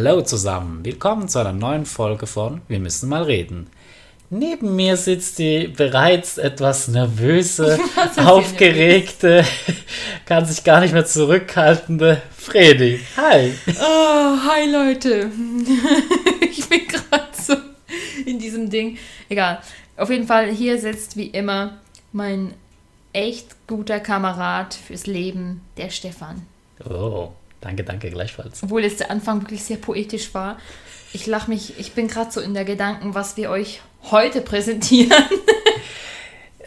Hallo 0.00 0.22
zusammen, 0.22 0.84
willkommen 0.84 1.26
zu 1.26 1.40
einer 1.40 1.52
neuen 1.52 1.84
Folge 1.84 2.28
von 2.28 2.60
Wir 2.68 2.78
müssen 2.78 3.08
mal 3.08 3.24
reden. 3.24 3.66
Neben 4.30 4.76
mir 4.76 4.96
sitzt 4.96 5.40
die 5.40 5.66
bereits 5.66 6.38
etwas 6.38 6.86
nervöse, 6.86 7.80
aufgeregte, 8.16 9.44
kann 10.24 10.46
sich 10.46 10.62
gar 10.62 10.82
nicht 10.82 10.92
mehr 10.94 11.04
zurückhaltende 11.04 12.22
Fredi. 12.30 13.00
Hi. 13.16 13.52
Oh, 13.66 14.36
hi 14.46 14.70
Leute. 14.70 15.32
ich 16.48 16.68
bin 16.68 16.86
gerade 16.86 17.26
so 17.32 17.56
in 18.24 18.38
diesem 18.38 18.70
Ding. 18.70 18.98
Egal. 19.28 19.58
Auf 19.96 20.10
jeden 20.10 20.28
Fall, 20.28 20.52
hier 20.52 20.78
sitzt 20.78 21.16
wie 21.16 21.26
immer 21.26 21.78
mein 22.12 22.54
echt 23.12 23.66
guter 23.66 23.98
Kamerad 23.98 24.74
fürs 24.74 25.08
Leben, 25.08 25.62
der 25.76 25.90
Stefan. 25.90 26.46
Oh, 26.88 27.32
danke, 27.60 27.84
danke, 27.84 28.10
gleichfalls. 28.10 28.62
Obwohl 28.62 28.82
jetzt 28.82 29.00
der 29.00 29.10
Anfang 29.10 29.40
wirklich 29.42 29.64
sehr 29.64 29.76
poetisch 29.76 30.34
war. 30.34 30.58
Ich 31.12 31.26
lache 31.26 31.50
mich, 31.50 31.78
ich 31.78 31.92
bin 31.92 32.08
gerade 32.08 32.30
so 32.30 32.40
in 32.40 32.54
der 32.54 32.64
Gedanken, 32.64 33.14
was 33.14 33.36
wir 33.36 33.50
euch 33.50 33.80
heute 34.10 34.40
präsentieren. 34.40 35.12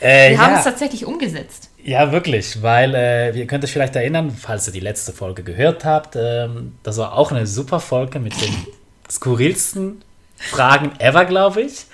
Äh, 0.04 0.32
wir 0.32 0.40
haben 0.40 0.54
ja. 0.54 0.58
es 0.58 0.64
tatsächlich 0.64 1.06
umgesetzt. 1.06 1.70
Ja, 1.84 2.12
wirklich, 2.12 2.64
weil 2.64 2.96
äh, 2.96 3.38
ihr 3.38 3.46
könnt 3.46 3.64
euch 3.64 3.72
vielleicht 3.72 3.96
erinnern, 3.96 4.32
falls 4.32 4.66
ihr 4.66 4.74
die 4.74 4.80
letzte 4.80 5.14
Folge 5.14 5.44
gehört 5.44 5.86
habt, 5.86 6.16
ähm, 6.16 6.74
das 6.82 6.98
war 6.98 7.16
auch 7.16 7.32
eine 7.32 7.46
super 7.46 7.80
Folge 7.80 8.20
mit 8.20 8.34
den 8.42 8.56
skurrilsten 9.12 10.02
Fragen 10.38 10.94
ever, 10.98 11.26
glaube 11.26 11.62
ich. 11.62 11.86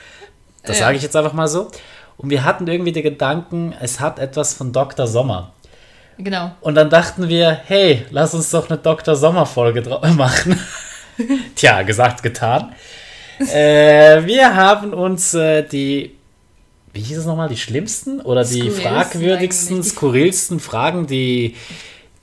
Das 0.64 0.80
Ja. 0.80 0.86
sage 0.86 0.95
ich 0.95 1.03
jetzt 1.03 1.18
einfach 1.18 1.34
mal 1.34 1.50
so. 1.50 1.70
Und 2.16 2.30
wir 2.30 2.45
hatten 2.45 2.66
irgendwie 2.66 2.94
den 2.94 3.03
Gedanken, 3.03 3.73
es 3.80 4.00
hat 4.00 4.20
etwas 4.20 4.53
von 4.53 4.72
Dr. 4.72 5.06
Sommer. 5.06 5.53
Genau. 6.18 6.52
Und 6.62 6.76
dann 6.76 6.90
dachten 6.90 7.30
wir, 7.30 7.62
hey, 7.66 8.06
lass 8.10 8.34
uns 8.34 8.50
doch 8.50 8.70
eine 8.70 8.80
Dr. 8.80 9.16
Sommer-Folge 9.16 9.82
machen. 10.16 10.59
Tja, 11.56 11.84
gesagt, 11.84 12.24
getan. 12.24 12.74
äh, 13.40 14.26
wir 14.26 14.56
haben 14.56 14.94
uns 14.94 15.34
äh, 15.34 15.64
die, 15.64 16.16
wie 16.94 17.02
hieß 17.02 17.20
es 17.20 17.26
nochmal, 17.26 17.50
die 17.50 17.58
schlimmsten 17.58 18.20
oder 18.22 18.44
die 18.44 18.70
fragwürdigsten, 18.72 19.78
eigentlich. 19.78 19.94
skurrilsten 19.94 20.59
Fragen, 20.59 21.06
die 21.08 21.56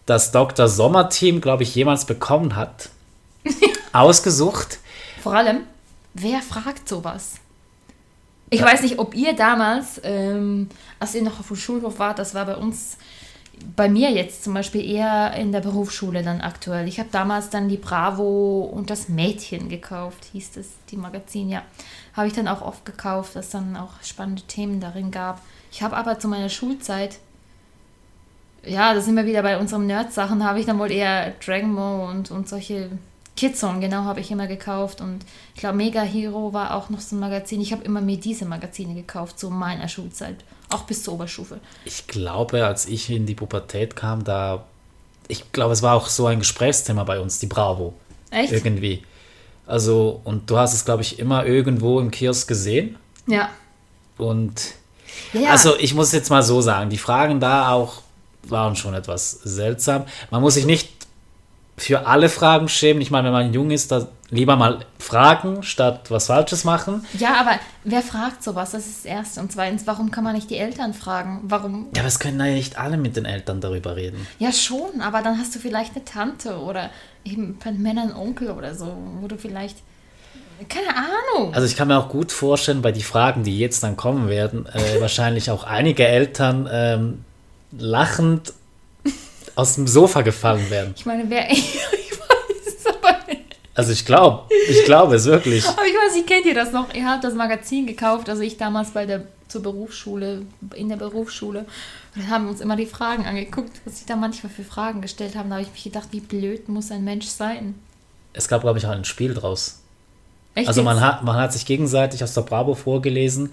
das 0.07 0.33
Dr. 0.33 0.69
Sommer-Team, 0.69 1.41
glaube 1.41 1.63
ich, 1.63 1.75
jemals 1.75 2.05
bekommen 2.05 2.57
hat, 2.57 2.91
ausgesucht. 3.93 4.79
Vor 5.23 5.35
allem, 5.35 5.61
wer 6.15 6.41
fragt 6.43 6.89
sowas? 6.89 7.35
Ich 8.51 8.63
weiß 8.63 8.83
nicht, 8.83 8.99
ob 8.99 9.15
ihr 9.15 9.35
damals, 9.35 10.01
ähm, 10.05 10.69
als 11.01 11.15
ihr 11.15 11.23
noch 11.23 11.41
auf 11.41 11.49
dem 11.49 11.57
Schulhof 11.57 11.99
wart, 11.99 12.19
das 12.19 12.35
war 12.35 12.45
bei 12.45 12.57
uns, 12.57 12.99
bei 13.77 13.89
mir 13.89 14.11
jetzt 14.11 14.45
zum 14.45 14.55
Beispiel 14.55 14.85
eher 14.89 15.35
in 15.35 15.53
der 15.53 15.61
Berufsschule 15.61 16.23
dann 16.23 16.41
aktuell. 16.41 16.87
Ich 16.89 16.99
habe 16.99 17.09
damals 17.11 17.51
dann 17.51 17.69
die 17.69 17.77
Bravo 17.77 18.61
und 18.61 18.91
das 18.91 19.09
Mädchen 19.09 19.69
gekauft, 19.69 20.27
hieß 20.33 20.53
das, 20.53 20.69
die 20.91 20.97
Magazin, 20.97 21.49
ja. 21.49 21.63
Habe 22.15 22.29
ich 22.29 22.33
dann 22.33 22.49
auch 22.49 22.63
oft 22.63 22.85
gekauft, 22.85 23.35
dass 23.37 23.51
dann 23.51 23.77
auch 23.77 24.03
spannende 24.03 24.43
Themen 24.43 24.81
darin 24.81 25.11
gab. 25.11 25.41
Ich 25.73 25.83
habe 25.83 25.97
aber 25.97 26.19
zu 26.19 26.29
meiner 26.29 26.49
Schulzeit, 26.49 27.19
ja, 28.65 28.95
da 28.95 29.01
sind 29.01 29.17
wir 29.17 29.27
wieder 29.27 29.43
bei 29.43 29.59
unseren 29.59 29.87
Nerd-Sachen, 29.87 30.45
habe 30.45 30.61
ich 30.61 30.67
dann 30.67 30.79
wohl 30.79 30.91
eher 30.91 31.33
Dragon 31.45 31.75
Ball 31.75 32.09
und, 32.09 32.31
und 32.31 32.49
solche 32.49 32.91
Kidzone, 33.37 33.81
genau, 33.81 34.05
habe 34.05 34.21
ich 34.21 34.31
immer 34.31 34.47
gekauft. 34.47 35.01
Und 35.01 35.21
ich 35.55 35.61
glaube, 35.61 35.77
Mega 35.77 36.03
Hero 36.03 36.53
war 36.53 36.75
auch 36.75 36.89
noch 36.91 37.01
so 37.01 37.17
ein 37.17 37.21
Magazin. 37.21 37.61
Ich 37.61 37.73
habe 37.73 37.85
immer 37.85 38.01
mir 38.01 38.17
diese 38.17 38.45
Magazine 38.45 38.95
gekauft, 38.95 39.39
zu 39.39 39.51
meiner 39.51 39.89
Schulzeit. 39.89 40.37
Auch 40.71 40.83
bis 40.85 41.03
zur 41.03 41.15
Oberstufe. 41.15 41.61
Ich 41.85 42.07
glaube, 42.07 42.65
als 42.65 42.87
ich 42.87 43.11
in 43.11 43.27
die 43.27 43.35
Pubertät 43.35 43.97
kam, 43.97 44.25
da, 44.25 44.65
ich 45.29 45.53
glaube, 45.53 45.73
es 45.73 45.83
war 45.83 45.95
auch 45.95 46.09
so 46.09 46.27
ein 46.27 46.39
Gesprächsthema 46.39 47.05
bei 47.05 47.21
uns, 47.21 47.39
die 47.39 47.47
Bravo. 47.47 47.95
Echt? 48.31 48.53
Irgendwie. 48.53 49.03
Also, 49.67 50.21
und 50.25 50.51
du 50.51 50.59
hast 50.59 50.75
es, 50.75 50.85
glaube 50.85 51.03
ich, 51.03 51.19
immer 51.19 51.47
irgendwo 51.47 52.01
im 52.01 52.11
Kiosk 52.11 52.49
gesehen. 52.49 52.97
Ja. 53.27 53.49
Und 54.17 54.75
ja. 55.33 55.51
also, 55.51 55.77
ich 55.79 55.95
muss 55.95 56.13
jetzt 56.13 56.31
mal 56.31 56.43
so 56.43 56.61
sagen, 56.61 56.91
die 56.91 56.99
Fragen 56.99 57.41
da 57.41 57.73
auch 57.73 58.03
waren 58.49 58.77
schon 58.77 58.95
etwas 58.95 59.31
seltsam. 59.31 60.05
Man 60.31 60.43
muss 60.43 60.55
sich 60.55 60.67
nicht 60.67 61.04
für 61.77 62.07
alle 62.07 62.29
Fragen 62.29 62.69
schämen. 62.69 63.03
Ich 63.03 63.11
meine, 63.11 63.27
wenn 63.27 63.33
man 63.33 63.53
jung 63.53 63.71
ist, 63.71 63.91
da 63.91 64.09
lieber 64.31 64.57
mal 64.57 64.81
fragen, 64.99 65.63
statt 65.63 66.11
was 66.11 66.27
Falsches 66.27 66.65
machen. 66.65 67.05
ja, 67.19 67.35
aber 67.41 67.59
wer 67.85 68.03
fragt 68.03 68.43
sowas? 68.43 68.73
Das 68.73 68.87
ist 68.87 69.05
das 69.05 69.05
Erste. 69.05 69.41
Und 69.41 69.53
zweitens, 69.53 69.87
warum 69.87 70.11
kann 70.11 70.25
man 70.25 70.35
nicht 70.35 70.51
die 70.51 70.57
Eltern 70.57 70.95
fragen? 70.95 71.41
Warum? 71.45 71.89
Ja, 71.95 72.03
aber 72.03 72.09
es 72.09 72.19
können 72.19 72.39
ja 72.39 72.53
nicht 72.53 72.79
alle 72.79 72.97
mit 72.97 73.17
den 73.17 73.25
Eltern 73.25 73.61
darüber 73.61 73.97
reden. 73.97 74.27
Ja, 74.39 74.53
schon, 74.53 75.01
aber 75.01 75.23
dann 75.23 75.39
hast 75.39 75.55
du 75.55 75.59
vielleicht 75.59 75.95
eine 75.95 76.05
Tante 76.05 76.59
oder 76.59 76.91
eben 77.25 77.59
bei 77.63 77.73
Männern 77.73 78.11
einen 78.11 78.17
Onkel 78.17 78.51
oder 78.51 78.75
so, 78.75 78.97
wo 79.21 79.29
du 79.29 79.37
vielleicht. 79.37 79.79
Keine 80.69 80.97
Ahnung. 80.97 81.53
Also 81.53 81.67
ich 81.67 81.77
kann 81.77 81.89
mir 81.89 81.99
auch 81.99 82.09
gut 82.09 82.31
vorstellen, 82.31 82.81
bei 82.81 82.93
die 82.93 83.03
Fragen, 83.03 83.43
die 83.43 83.59
jetzt 83.59 83.83
dann 83.83 83.97
kommen 83.97 84.29
werden, 84.29 84.67
äh, 84.67 85.01
wahrscheinlich 85.01 85.51
auch 85.51 85.65
einige 85.65 86.07
Eltern 86.07 86.69
ähm, 86.71 87.25
lachend 87.73 88.53
aus 89.55 89.75
dem 89.75 89.87
Sofa 89.87 90.23
gefallen 90.23 90.69
werden. 90.71 90.95
Ich 90.97 91.07
meine, 91.07 91.29
wer. 91.29 91.51
ich 91.51 91.75
weiß 91.75 92.67
es 92.67 92.87
aber 92.87 93.19
nicht. 93.27 93.43
Also 93.75 93.93
ich 93.93 94.05
glaube, 94.05 94.49
ich 94.69 94.85
glaube 94.85 95.17
es 95.17 95.25
wirklich. 95.25 95.67
Aber 95.67 95.83
ich 95.85 95.95
weiß 95.95 96.15
nicht, 96.15 96.27
kennt 96.27 96.47
ihr 96.47 96.55
das 96.55 96.73
noch? 96.73 96.93
Ihr 96.95 97.07
habt 97.07 97.25
das 97.25 97.35
Magazin 97.35 97.87
gekauft, 97.87 98.29
also 98.29 98.43
ich 98.43 98.57
damals 98.57 98.91
bei 98.91 99.07
der 99.07 99.27
zur 99.49 99.63
Berufsschule, 99.63 100.43
in 100.75 100.89
der 100.89 100.97
Berufsschule. 100.97 101.61
Und 101.61 102.23
dann 102.23 102.31
haben 102.31 102.45
wir 102.45 102.51
uns 102.51 102.61
immer 102.61 102.77
die 102.77 102.87
Fragen 102.87 103.25
angeguckt, 103.25 103.81
was 103.85 103.99
sie 103.99 104.07
da 104.07 104.17
manchmal 104.17 104.53
für 104.53 104.65
Fragen 104.65 105.01
gestellt 105.01 105.37
haben. 105.37 105.49
Da 105.49 105.57
habe 105.57 105.65
ich 105.65 105.73
mich 105.73 105.85
gedacht, 105.85 106.09
wie 106.11 106.21
blöd 106.21 106.69
muss 106.69 106.91
ein 106.91 107.05
Mensch 107.05 107.27
sein? 107.27 107.75
Es 108.33 108.49
gab, 108.49 108.63
glaube 108.63 108.79
ich, 108.79 108.87
auch 108.87 108.91
ein 108.91 109.05
Spiel 109.05 109.33
draus. 109.33 109.81
Echt 110.55 110.69
Also 110.69 110.83
man 110.83 111.01
hat, 111.01 111.23
man 111.23 111.37
hat 111.37 111.53
sich 111.53 111.67
gegenseitig 111.67 112.23
aus 112.25 112.35
der 112.35 112.43
Bravo 112.43 112.75
vorgelesen 112.75 113.53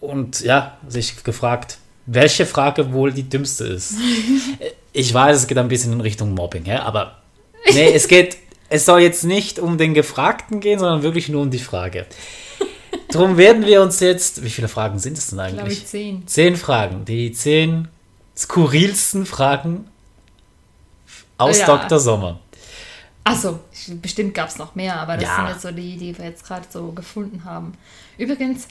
und 0.00 0.40
ja, 0.40 0.76
sich 0.88 1.22
gefragt, 1.24 1.78
welche 2.06 2.46
Frage 2.46 2.92
wohl 2.92 3.12
die 3.12 3.28
dümmste 3.28 3.64
ist. 3.64 3.94
ich 4.92 5.12
weiß, 5.12 5.36
es 5.36 5.46
geht 5.46 5.58
ein 5.58 5.68
bisschen 5.68 5.92
in 5.92 6.00
Richtung 6.00 6.34
Mobbing, 6.34 6.64
ja, 6.66 6.82
aber 6.82 7.18
nee, 7.72 7.92
es 7.92 8.08
geht, 8.08 8.36
es 8.68 8.84
soll 8.84 9.00
jetzt 9.00 9.24
nicht 9.24 9.58
um 9.58 9.78
den 9.78 9.94
Gefragten 9.94 10.60
gehen, 10.60 10.78
sondern 10.78 11.02
wirklich 11.02 11.28
nur 11.28 11.42
um 11.42 11.50
die 11.50 11.58
Frage. 11.58 12.06
Drum 13.10 13.36
werden 13.36 13.66
wir 13.66 13.82
uns 13.82 14.00
jetzt, 14.00 14.42
wie 14.42 14.50
viele 14.50 14.68
Fragen 14.68 14.98
sind 14.98 15.18
es 15.18 15.28
denn 15.28 15.38
glaube 15.38 15.60
eigentlich? 15.62 15.78
ich, 15.78 15.86
zehn. 15.86 16.26
Zehn 16.26 16.56
Fragen, 16.56 17.04
die 17.04 17.32
zehn 17.32 17.88
skurrilsten 18.36 19.26
Fragen 19.26 19.86
aus 21.38 21.58
Ja. 21.58 21.66
Dr. 21.66 21.98
Sommer. 22.00 22.40
Achso, 23.24 23.60
bestimmt 24.00 24.34
gab 24.34 24.48
es 24.48 24.58
noch 24.58 24.74
mehr, 24.74 24.98
aber 24.98 25.14
das 25.16 25.24
Ja. 25.24 25.36
sind 25.36 25.48
jetzt 25.48 25.62
so 25.62 25.70
die, 25.70 25.96
die 25.96 26.16
wir 26.18 26.24
jetzt 26.24 26.44
gerade 26.44 26.66
so 26.70 26.90
gefunden 26.92 27.44
haben. 27.44 27.74
Übrigens, 28.18 28.66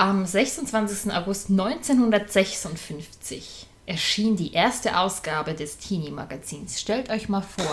am 0.00 0.24
26. 0.24 1.12
August 1.12 1.50
1956 1.50 3.66
erschien 3.84 4.34
die 4.34 4.54
erste 4.54 4.98
Ausgabe 4.98 5.52
des 5.52 5.76
Teenie-Magazins. 5.76 6.80
Stellt 6.80 7.10
euch 7.10 7.28
mal 7.28 7.42
vor, 7.42 7.70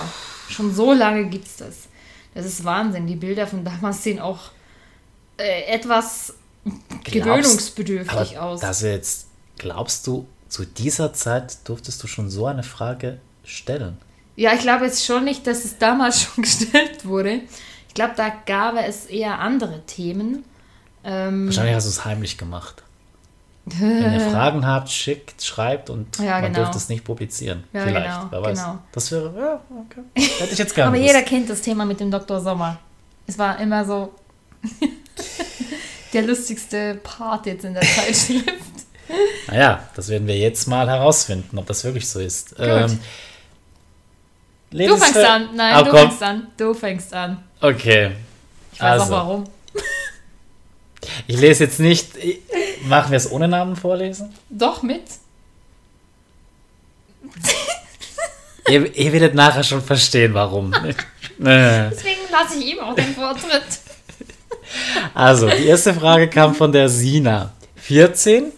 schon 0.50 0.76
so 0.76 0.92
lange 0.92 1.28
gibt 1.28 1.48
es 1.48 1.56
das. 1.56 1.88
Das 2.34 2.46
ist 2.46 2.66
Wahnsinn. 2.66 3.08
Die 3.08 3.16
Bilder 3.16 3.48
von 3.48 3.64
damals 3.64 4.04
sehen 4.04 4.20
auch 4.20 4.52
äh, 5.38 5.68
etwas 5.68 6.34
gewöhnungsbedürftig 7.06 8.38
aus. 8.38 8.60
Das 8.60 8.82
jetzt, 8.82 9.28
glaubst 9.58 10.06
du, 10.06 10.28
zu 10.50 10.66
dieser 10.66 11.14
Zeit 11.14 11.60
durftest 11.64 12.04
du 12.04 12.08
schon 12.08 12.30
so 12.30 12.46
eine 12.46 12.64
Frage 12.64 13.22
stellen? 13.46 13.96
Ja, 14.36 14.54
ich 14.54 14.60
glaube 14.60 14.84
jetzt 14.84 15.06
schon 15.06 15.24
nicht, 15.24 15.48
dass 15.48 15.64
es 15.64 15.78
damals 15.78 16.22
schon 16.24 16.44
gestellt 16.44 17.06
wurde. 17.06 17.44
Ich 17.88 17.94
glaube, 17.94 18.16
da 18.18 18.34
gab 18.46 18.76
es 18.76 19.06
eher 19.06 19.40
andere 19.40 19.86
Themen. 19.86 20.44
Ähm, 21.10 21.46
Wahrscheinlich 21.48 21.74
hast 21.76 21.86
du 21.86 21.90
es 21.90 22.04
heimlich 22.06 22.38
gemacht. 22.38 22.84
Wenn 23.66 24.14
ihr 24.14 24.20
Fragen 24.32 24.66
habt, 24.68 24.90
schickt, 24.90 25.42
schreibt 25.42 25.90
und 25.90 26.18
Ja, 26.20 26.34
man 26.42 26.44
genau. 26.52 26.60
dürfte 26.60 26.78
es 26.78 26.90
nicht 26.90 27.04
publizieren. 27.06 27.64
Ja, 27.74 27.84
Vielleicht, 27.86 28.06
genau, 28.20 28.28
wer 28.30 28.42
weiß. 28.44 28.60
genau. 28.60 28.78
Das 28.92 29.12
wäre, 29.12 29.34
ja, 29.38 29.62
okay. 29.82 30.02
Hätte 30.40 30.54
ich 30.54 30.60
jetzt 30.60 30.76
gerne 30.76 30.90
Aber 30.90 30.98
gewusst. 30.98 31.14
jeder 31.14 31.26
kennt 31.26 31.50
das 31.50 31.62
Thema 31.62 31.86
mit 31.86 32.00
dem 32.00 32.12
Dr. 32.12 32.40
Sommer. 32.42 32.78
Es 33.26 33.38
war 33.40 33.58
immer 33.60 33.84
so 33.86 34.14
der 36.14 36.22
lustigste 36.24 36.96
Part 37.04 37.46
jetzt 37.46 37.66
in 37.66 37.74
der 37.74 37.84
Zeitschrift. 37.84 38.46
Naja, 39.48 39.82
das 39.96 40.10
werden 40.10 40.28
wir 40.28 40.38
jetzt 40.38 40.68
mal 40.68 40.88
herausfinden, 40.90 41.58
ob 41.58 41.66
das 41.68 41.84
wirklich 41.84 42.08
so 42.10 42.20
ist. 42.20 42.56
Ähm, 42.60 43.00
Du 44.70 44.98
fängst 44.98 45.16
an. 45.18 45.56
Nein, 45.56 45.74
Ah, 45.76 45.82
du 45.84 45.92
komm. 45.92 46.00
fängst 46.02 46.24
an. 46.24 46.48
Du 46.58 46.74
fängst 46.74 47.14
an. 47.14 47.42
Okay. 47.62 48.12
Ich 48.74 48.82
weiß 48.82 49.02
Also. 49.02 49.06
auch 49.06 49.10
warum. 49.28 49.44
Ich 51.28 51.40
lese 51.40 51.66
jetzt 51.66 51.80
nicht. 51.80 52.10
Machen 52.86 53.12
wir 53.12 53.18
es 53.18 53.32
ohne 53.32 53.48
Namen 53.48 53.76
vorlesen? 53.76 54.34
Doch 54.50 54.82
mit. 54.82 55.04
ihr, 58.70 58.96
ihr 58.96 59.14
werdet 59.14 59.34
nachher 59.36 59.64
schon 59.64 59.82
verstehen, 59.82 60.34
warum. 60.34 60.72
Deswegen 61.40 62.22
lasse 62.32 62.60
ich 62.60 62.66
ihm 62.74 62.80
auch 62.80 62.96
den 62.96 63.14
Vortritt. 63.14 63.64
Also, 65.14 65.48
die 65.50 65.66
erste 65.66 65.94
Frage 65.94 66.28
kam 66.30 66.56
von 66.56 66.72
der 66.72 66.90
Sina. 66.90 67.54
14. 67.78 68.52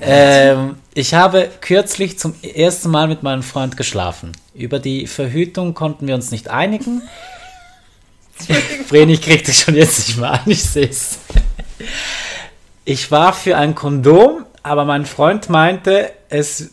Ähm, 0.00 0.76
Ich 0.94 1.14
habe 1.14 1.48
kürzlich 1.60 2.18
zum 2.18 2.34
ersten 2.42 2.90
Mal 2.90 3.08
mit 3.08 3.22
meinem 3.22 3.42
Freund 3.42 3.76
geschlafen. 3.76 4.32
Über 4.54 4.80
die 4.80 5.06
Verhütung 5.06 5.72
konnten 5.74 6.06
wir 6.06 6.14
uns 6.14 6.30
nicht 6.30 6.48
einigen. 6.48 7.02
Vreni 8.88 9.18
kriegt 9.18 9.48
es 9.48 9.60
schon 9.60 9.74
jetzt 9.74 10.06
nicht 10.06 10.18
mehr 10.18 10.32
an, 10.32 10.40
ich 10.46 10.62
sehe 10.62 10.88
es. 10.88 11.18
Ich 12.84 13.10
war 13.10 13.32
für 13.32 13.56
ein 13.56 13.74
Kondom, 13.74 14.46
aber 14.62 14.84
mein 14.84 15.06
Freund 15.06 15.48
meinte, 15.50 16.10
es, 16.28 16.70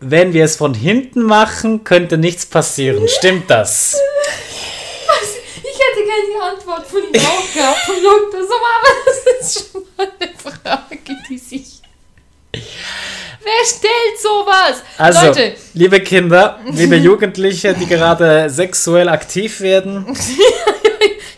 wenn 0.00 0.32
wir 0.32 0.44
es 0.44 0.56
von 0.56 0.74
hinten 0.74 1.22
machen, 1.22 1.84
könnte 1.84 2.18
nichts 2.18 2.46
passieren. 2.46 3.06
Stimmt 3.08 3.50
das? 3.50 3.96
Ich 5.56 5.78
hätte 5.78 6.04
gerne 6.04 6.22
die 6.28 6.40
Antwort 6.42 6.86
von 6.86 7.00
ihm 7.00 7.20
auch 7.20 7.54
gehabt, 7.54 7.80
vom 7.86 7.94
Doktor, 8.02 8.42
so, 8.42 8.54
aber 8.54 8.88
das 9.06 9.48
ist 9.54 9.70
schon 9.72 9.82
mal 9.96 10.08
eine 10.18 10.32
Frage, 10.36 10.98
die 11.28 11.38
sich. 11.38 11.80
Wer 12.52 13.64
stellt 13.64 14.20
sowas? 14.20 14.82
Also, 14.98 15.26
Leute, 15.26 15.54
liebe 15.74 16.00
Kinder, 16.00 16.58
liebe 16.72 16.96
Jugendliche, 16.96 17.74
die 17.74 17.86
gerade 17.86 18.50
sexuell 18.50 19.08
aktiv 19.08 19.60
werden, 19.60 20.06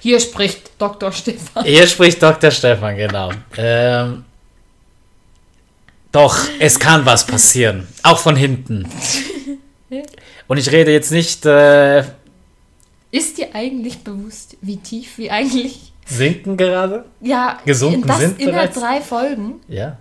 hier 0.09 0.21
spricht 0.21 0.71
Dr. 0.79 1.13
Stefan. 1.13 1.65
hier 1.67 1.87
spricht 1.87 2.23
Dr. 2.23 2.51
Stefan, 2.51 2.97
genau. 2.97 3.31
Ähm, 3.59 4.25
doch, 6.11 6.39
es 6.59 6.79
kann 6.79 7.05
was 7.05 7.27
passieren, 7.27 7.87
auch 8.03 8.19
von 8.19 8.35
hinten. 8.35 8.89
Und 10.49 10.57
ich 10.57 10.73
rede 10.73 10.93
jetzt 10.93 11.11
nicht 11.13 11.45
äh, 11.45 11.99
Ist 13.11 13.37
dir 13.37 13.55
eigentlich 13.55 13.99
bewusst, 13.99 14.57
wie 14.63 14.79
tief 14.79 15.19
wir 15.19 15.31
eigentlich. 15.31 15.93
sinken 16.07 16.57
gerade. 16.57 17.05
Ja, 17.21 17.59
Gesunken 17.67 18.09
das 18.09 18.19
sind 18.21 18.41
innerhalb 18.41 18.73
bereits? 18.73 18.81
drei 18.81 19.01
Folgen. 19.03 19.61
Ja. 19.69 19.99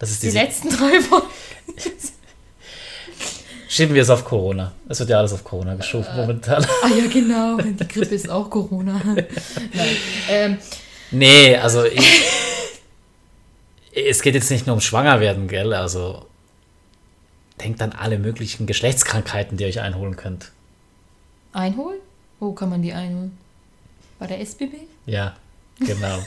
Das 0.00 0.10
ist 0.10 0.24
Die 0.24 0.26
diese. 0.26 0.38
letzten 0.40 0.70
drei 0.70 1.00
Folgen. 1.00 1.28
Schieben 3.74 3.92
wir 3.92 4.02
es 4.02 4.10
auf 4.10 4.24
Corona. 4.24 4.70
Es 4.88 5.00
wird 5.00 5.10
ja 5.10 5.18
alles 5.18 5.32
auf 5.32 5.42
Corona 5.42 5.74
geschoben 5.74 6.06
momentan. 6.14 6.64
Ah 6.84 6.88
ja, 6.96 7.08
genau. 7.12 7.56
Die 7.60 7.88
Grippe 7.88 8.14
ist 8.14 8.30
auch 8.30 8.48
Corona. 8.48 9.00
Nein. 9.04 9.26
Ähm, 10.28 10.58
Nee, 11.10 11.56
also 11.56 11.84
ich, 11.84 12.24
es 13.92 14.22
geht 14.22 14.34
jetzt 14.36 14.50
nicht 14.52 14.68
nur 14.68 14.74
um 14.74 14.80
Schwangerwerden, 14.80 15.48
gell? 15.48 15.72
Also 15.74 16.24
denkt 17.60 17.82
an 17.82 17.92
alle 17.92 18.16
möglichen 18.18 18.66
Geschlechtskrankheiten, 18.66 19.56
die 19.56 19.64
ihr 19.64 19.68
euch 19.68 19.80
einholen 19.80 20.14
könnt. 20.14 20.52
einholen? 21.52 21.98
Wo 22.38 22.52
kann 22.52 22.70
man 22.70 22.80
die 22.82 22.92
einholen? 22.92 23.36
Bei 24.20 24.28
der 24.28 24.40
SBB? 24.40 24.74
Ja, 25.06 25.34
genau. 25.80 26.20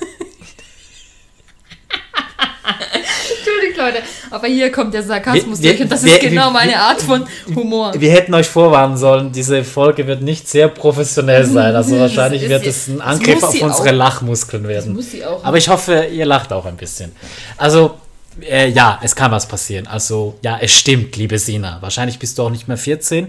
Leute. 3.78 4.00
Aber 4.32 4.48
hier 4.48 4.72
kommt 4.72 4.94
der 4.94 5.04
Sarkasmus 5.04 5.62
Wir- 5.62 5.72
durch 5.72 5.82
und 5.84 5.92
das 5.92 6.04
wir- 6.04 6.14
ist 6.14 6.22
genau 6.22 6.48
wir- 6.48 6.52
meine 6.52 6.80
Art 6.80 7.02
von 7.02 7.26
Humor. 7.56 7.94
Wir 7.98 8.12
hätten 8.12 8.34
euch 8.34 8.48
vorwarnen 8.48 8.98
sollen, 8.98 9.32
diese 9.32 9.64
Folge 9.64 10.06
wird 10.08 10.22
nicht 10.22 10.48
sehr 10.50 10.68
professionell 10.68 11.46
sein. 11.46 11.76
Also 11.76 11.98
wahrscheinlich 12.00 12.44
ist 12.44 12.50
wird 12.50 12.66
es 12.66 12.88
ein 12.88 13.02
Angriff 13.02 13.44
auf 13.44 13.54
unsere 13.62 13.90
auch. 13.90 13.94
Lachmuskeln 13.94 14.68
werden. 14.68 14.98
Aber 15.44 15.58
ich 15.58 15.70
hoffe, 15.70 16.06
ihr 16.12 16.26
lacht 16.26 16.52
auch 16.52 16.66
ein 16.66 16.76
bisschen. 16.78 17.12
Also, 17.58 17.96
äh, 18.42 18.70
ja, 18.70 19.00
es 19.04 19.16
kann 19.16 19.32
was 19.32 19.48
passieren. 19.48 19.88
Also, 19.88 20.38
ja, 20.44 20.58
es 20.62 20.72
stimmt, 20.72 21.16
liebe 21.16 21.40
Sina. 21.40 21.78
Wahrscheinlich 21.82 22.20
bist 22.20 22.38
du 22.38 22.44
auch 22.44 22.50
nicht 22.50 22.68
mehr 22.68 22.78
14. 22.78 23.28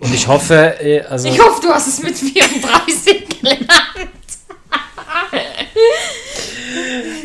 Und 0.00 0.12
ich 0.14 0.26
hoffe, 0.26 0.74
äh, 0.80 1.02
also. 1.02 1.28
ich 1.28 1.38
hoffe, 1.40 1.60
du 1.62 1.68
hast 1.68 1.86
es 1.86 2.02
mit 2.02 2.16
34 2.16 3.28
gelernt. 3.40 3.68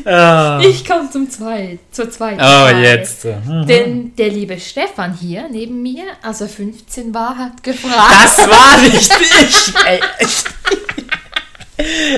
Ah. 0.10 0.60
Ich 0.64 0.86
komme 0.86 1.10
zum 1.12 1.30
Zweit, 1.30 1.80
zur 1.92 2.10
zweiten 2.10 2.40
Oh, 2.40 2.44
Frage. 2.44 2.82
jetzt. 2.82 3.24
Hm. 3.26 3.66
Denn 3.68 4.16
der 4.16 4.30
liebe 4.30 4.60
Stefan 4.60 5.14
hier 5.14 5.48
neben 5.52 5.82
mir, 5.84 6.04
als 6.24 6.42
er 6.42 6.50
15 6.50 7.14
war, 7.14 7.38
hat 7.38 7.62
gefragt. 7.62 7.96
Das 8.24 8.38
war 8.50 8.82
nicht 8.82 9.12
ich. 10.22 10.44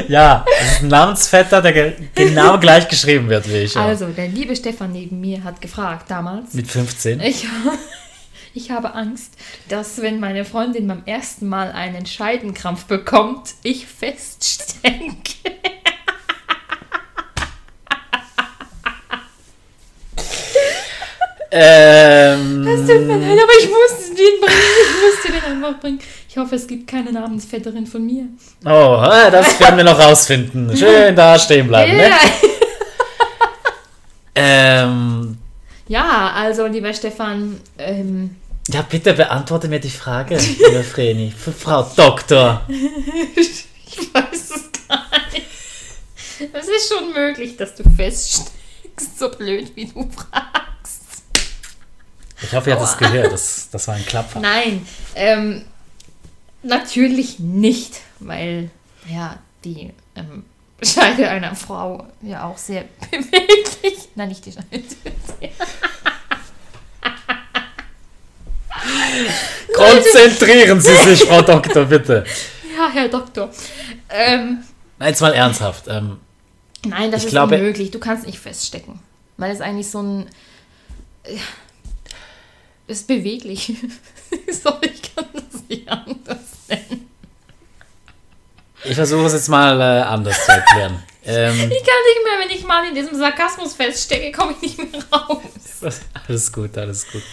Ja, 0.07 0.43
das 0.59 0.71
ist 0.71 0.81
ein 0.83 0.87
Namensvetter, 0.87 1.61
der 1.61 1.73
ge 1.73 1.93
genau 2.15 2.57
gleich 2.57 2.87
geschrieben 2.87 3.29
wird 3.29 3.47
wie 3.47 3.57
ich. 3.57 3.77
Also, 3.77 4.07
der 4.07 4.27
liebe 4.27 4.55
Stefan 4.55 4.91
neben 4.91 5.19
mir 5.19 5.43
hat 5.43 5.61
gefragt 5.61 6.09
damals. 6.09 6.53
Mit 6.53 6.67
15. 6.67 7.19
Ich, 7.19 7.45
ich 8.55 8.71
habe 8.71 8.95
Angst, 8.95 9.33
dass 9.69 10.01
wenn 10.01 10.19
meine 10.19 10.45
Freundin 10.45 10.87
beim 10.87 11.03
ersten 11.05 11.47
Mal 11.47 11.71
einen 11.73 12.05
Scheidenkrampf 12.07 12.85
bekommt, 12.85 13.49
ich 13.61 13.85
feststecke. 13.85 15.51
Ähm, 21.53 22.65
Es 22.65 22.87
tut 22.87 23.01
mir 23.05 23.17
leid, 23.17 23.37
aber 23.43 23.51
ich 23.59 23.69
musste 23.69 24.15
den 24.15 24.39
bringen. 24.39 24.71
Ich 24.81 25.01
musste 25.03 25.31
den 25.33 25.51
einfach 25.51 25.79
bringen. 25.81 25.99
Ich 26.29 26.37
hoffe, 26.37 26.55
es 26.55 26.65
gibt 26.65 26.87
keine 26.87 27.11
Namensvetterin 27.11 27.85
von 27.85 28.05
mir. 28.05 28.23
oh, 28.65 29.03
äh, 29.03 29.29
das 29.29 29.59
werden 29.59 29.75
wir 29.75 29.83
noch 29.83 29.99
rausfinden. 29.99 30.75
Schön 30.75 31.15
da 31.15 31.37
stehen 31.37 31.67
bleiben. 31.67 31.97
Ne? 31.97 32.09
Ja. 32.09 32.17
Ähm, 34.33 35.37
ja, 35.87 36.31
also, 36.33 36.65
lieber 36.67 36.93
Stefan, 36.93 37.59
ähm, 37.77 38.37
ja, 38.69 38.81
bitte 38.83 39.13
beantworte 39.13 39.67
mir 39.67 39.79
die 39.79 39.89
Frage, 39.89 40.37
liebe 40.37 40.83
Vreni. 40.83 41.31
Frau 41.31 41.83
Doktor. 41.95 42.61
ich 43.35 43.65
weiß 44.13 44.51
es 44.51 44.87
gar 44.87 45.05
nicht. 45.33 45.47
Es 46.53 46.67
ist 46.67 46.93
schon 46.93 47.11
möglich, 47.13 47.57
dass 47.57 47.75
du 47.75 47.83
feststeckst, 47.83 49.19
so 49.19 49.29
blöd 49.29 49.75
wie 49.75 49.85
du 49.85 50.09
fragst. 50.09 50.60
Ich 52.51 52.57
hoffe, 52.57 52.69
ihr 52.69 52.75
habt 52.77 52.85
es 52.85 52.97
gehört. 52.97 53.31
Das, 53.31 53.69
das 53.71 53.87
war 53.87 53.95
ein 53.95 54.05
Klapper. 54.05 54.41
Nein, 54.41 54.85
ähm, 55.15 55.63
natürlich 56.63 57.39
nicht, 57.39 58.01
weil 58.19 58.69
ja 59.09 59.37
die 59.63 59.93
ähm, 60.15 60.43
Scheide 60.83 61.29
einer 61.29 61.55
Frau 61.55 62.05
ja 62.21 62.43
auch 62.45 62.57
sehr 62.57 62.83
beweglich. 63.11 64.09
Nein, 64.15 64.27
nicht 64.29 64.45
die 64.45 64.51
Scheide. 64.51 64.83
Konzentrieren 69.73 70.79
Sie 70.81 70.95
sich, 70.95 71.23
Frau 71.23 71.41
Doktor, 71.41 71.85
bitte. 71.85 72.25
Ja, 72.77 72.89
Herr 72.91 73.07
Doktor. 73.07 73.49
Ähm, 74.09 74.63
Nein, 74.99 75.09
jetzt 75.09 75.21
mal 75.21 75.33
ernsthaft. 75.33 75.85
Ähm, 75.87 76.17
nein, 76.85 77.11
das 77.11 77.23
ist 77.25 77.31
glaube- 77.31 77.55
unmöglich. 77.55 77.91
Du 77.91 77.99
kannst 77.99 78.25
nicht 78.25 78.39
feststecken, 78.39 78.99
weil 79.37 79.51
es 79.51 79.61
eigentlich 79.61 79.89
so 79.89 80.01
ein 80.01 80.27
äh, 81.23 81.37
ist 82.91 83.07
beweglich. 83.07 83.67
so, 84.51 84.77
ich 84.81 85.01
kann 85.15 85.25
das 85.33 85.63
nicht 85.67 85.89
anders 85.89 86.37
nennen. 86.67 87.09
ich 88.83 88.95
versuche 88.95 89.25
es 89.25 89.33
jetzt 89.33 89.49
mal 89.49 89.79
äh, 89.79 90.03
anders 90.03 90.45
zu 90.45 90.51
erklären. 90.51 91.03
Ähm, 91.25 91.53
Ich 91.55 91.59
kann 91.59 91.69
nicht 91.69 92.23
mehr, 92.23 92.39
wenn 92.39 92.57
ich 92.57 92.63
mal 92.65 92.87
in 92.87 92.95
diesem 92.95 93.17
Sarkasmus 93.17 93.73
feststecke, 93.73 94.31
komme 94.31 94.55
ich 94.61 94.77
nicht 94.77 94.91
mehr 94.91 95.03
raus. 95.11 95.41
alles 96.27 96.51
gut, 96.51 96.77
alles 96.77 97.09
gut. 97.11 97.23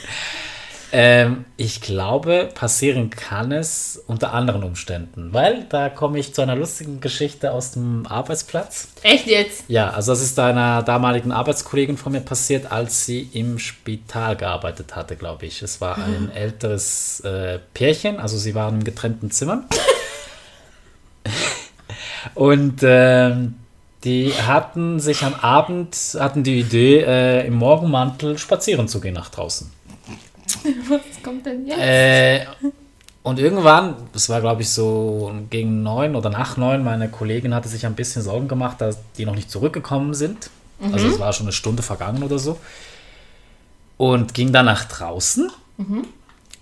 Ähm, 0.91 1.45
ich 1.59 1.83
glaube, 1.83 2.49
passieren 2.55 3.11
kann 3.11 3.53
es 3.53 4.03
unter 4.07 4.33
anderen 4.33 4.63
Umständen, 4.63 5.35
weil 5.35 5.67
da 5.69 5.91
komme 5.91 6.19
ich 6.19 6.33
zu 6.33 6.41
einer 6.41 6.57
lustigen 6.57 7.01
Geschichte 7.01 7.53
aus 7.53 7.73
dem 7.73 8.07
Arbeitsplatz. 8.07 8.89
Echt 9.03 9.27
jetzt? 9.27 9.65
Ja, 9.69 9.91
also 9.91 10.13
das 10.13 10.23
ist 10.23 10.39
einer 10.39 10.83
damaligen 10.83 11.31
Arbeitskollegin 11.31 11.99
von 11.99 12.13
mir 12.13 12.21
passiert, 12.21 12.73
als 12.73 13.05
sie 13.05 13.29
im 13.33 13.59
Spital 13.59 14.37
gearbeitet 14.37 14.97
hatte, 14.97 15.17
glaube 15.17 15.45
ich. 15.47 15.61
Es 15.61 15.81
war 15.83 15.99
ein 15.99 16.31
älteres 16.35 17.21
äh, 17.21 17.59
Pärchen, 17.75 18.19
also 18.19 18.39
sie 18.39 18.55
waren 18.55 18.77
in 18.77 18.85
getrennten 18.85 19.31
Zimmern. 19.31 19.67
Und 22.35 22.81
ähm, 22.83 23.57
die 24.05 24.33
hatten 24.33 25.01
sich 25.01 25.23
am 25.23 25.35
Abend, 25.35 25.97
hatten 26.19 26.45
die 26.45 26.61
Idee, 26.61 27.01
äh, 27.01 27.47
im 27.47 27.55
Morgenmantel 27.55 28.39
spazieren 28.39 28.89
zu 28.89 29.01
gehen 29.01 29.15
nach 29.15 29.29
draußen. 29.29 29.71
Was 30.89 31.23
kommt 31.23 31.47
denn 31.47 31.67
jetzt? 31.67 31.79
Äh, 31.79 32.47
und 33.23 33.39
irgendwann, 33.39 33.97
das 34.13 34.29
war 34.29 34.41
glaube 34.41 34.63
ich 34.63 34.71
so 34.71 35.33
gegen 35.51 35.83
neun 35.83 36.17
oder 36.17 36.31
nach 36.31 36.57
neun, 36.57 36.83
meine 36.83 37.09
Kollegin 37.09 37.55
hatte 37.55 37.69
sich 37.69 37.85
ein 37.85 37.95
bisschen 37.95 38.23
Sorgen 38.23 38.49
gemacht, 38.49 38.81
dass 38.81 38.99
die 39.17 39.27
noch 39.27 39.35
nicht 39.35 39.51
zurückgekommen 39.51 40.15
sind. 40.15 40.51
Also 40.93 41.09
es 41.09 41.19
war 41.19 41.33
schon 41.33 41.47
eine 41.47 41.53
Stunde 41.53 41.83
vergangen 41.83 42.23
oder 42.23 42.39
so. 42.39 42.59
Und 43.97 44.33
ging 44.33 44.53
dann 44.53 44.67
nach 44.67 44.85
draußen 44.85 45.51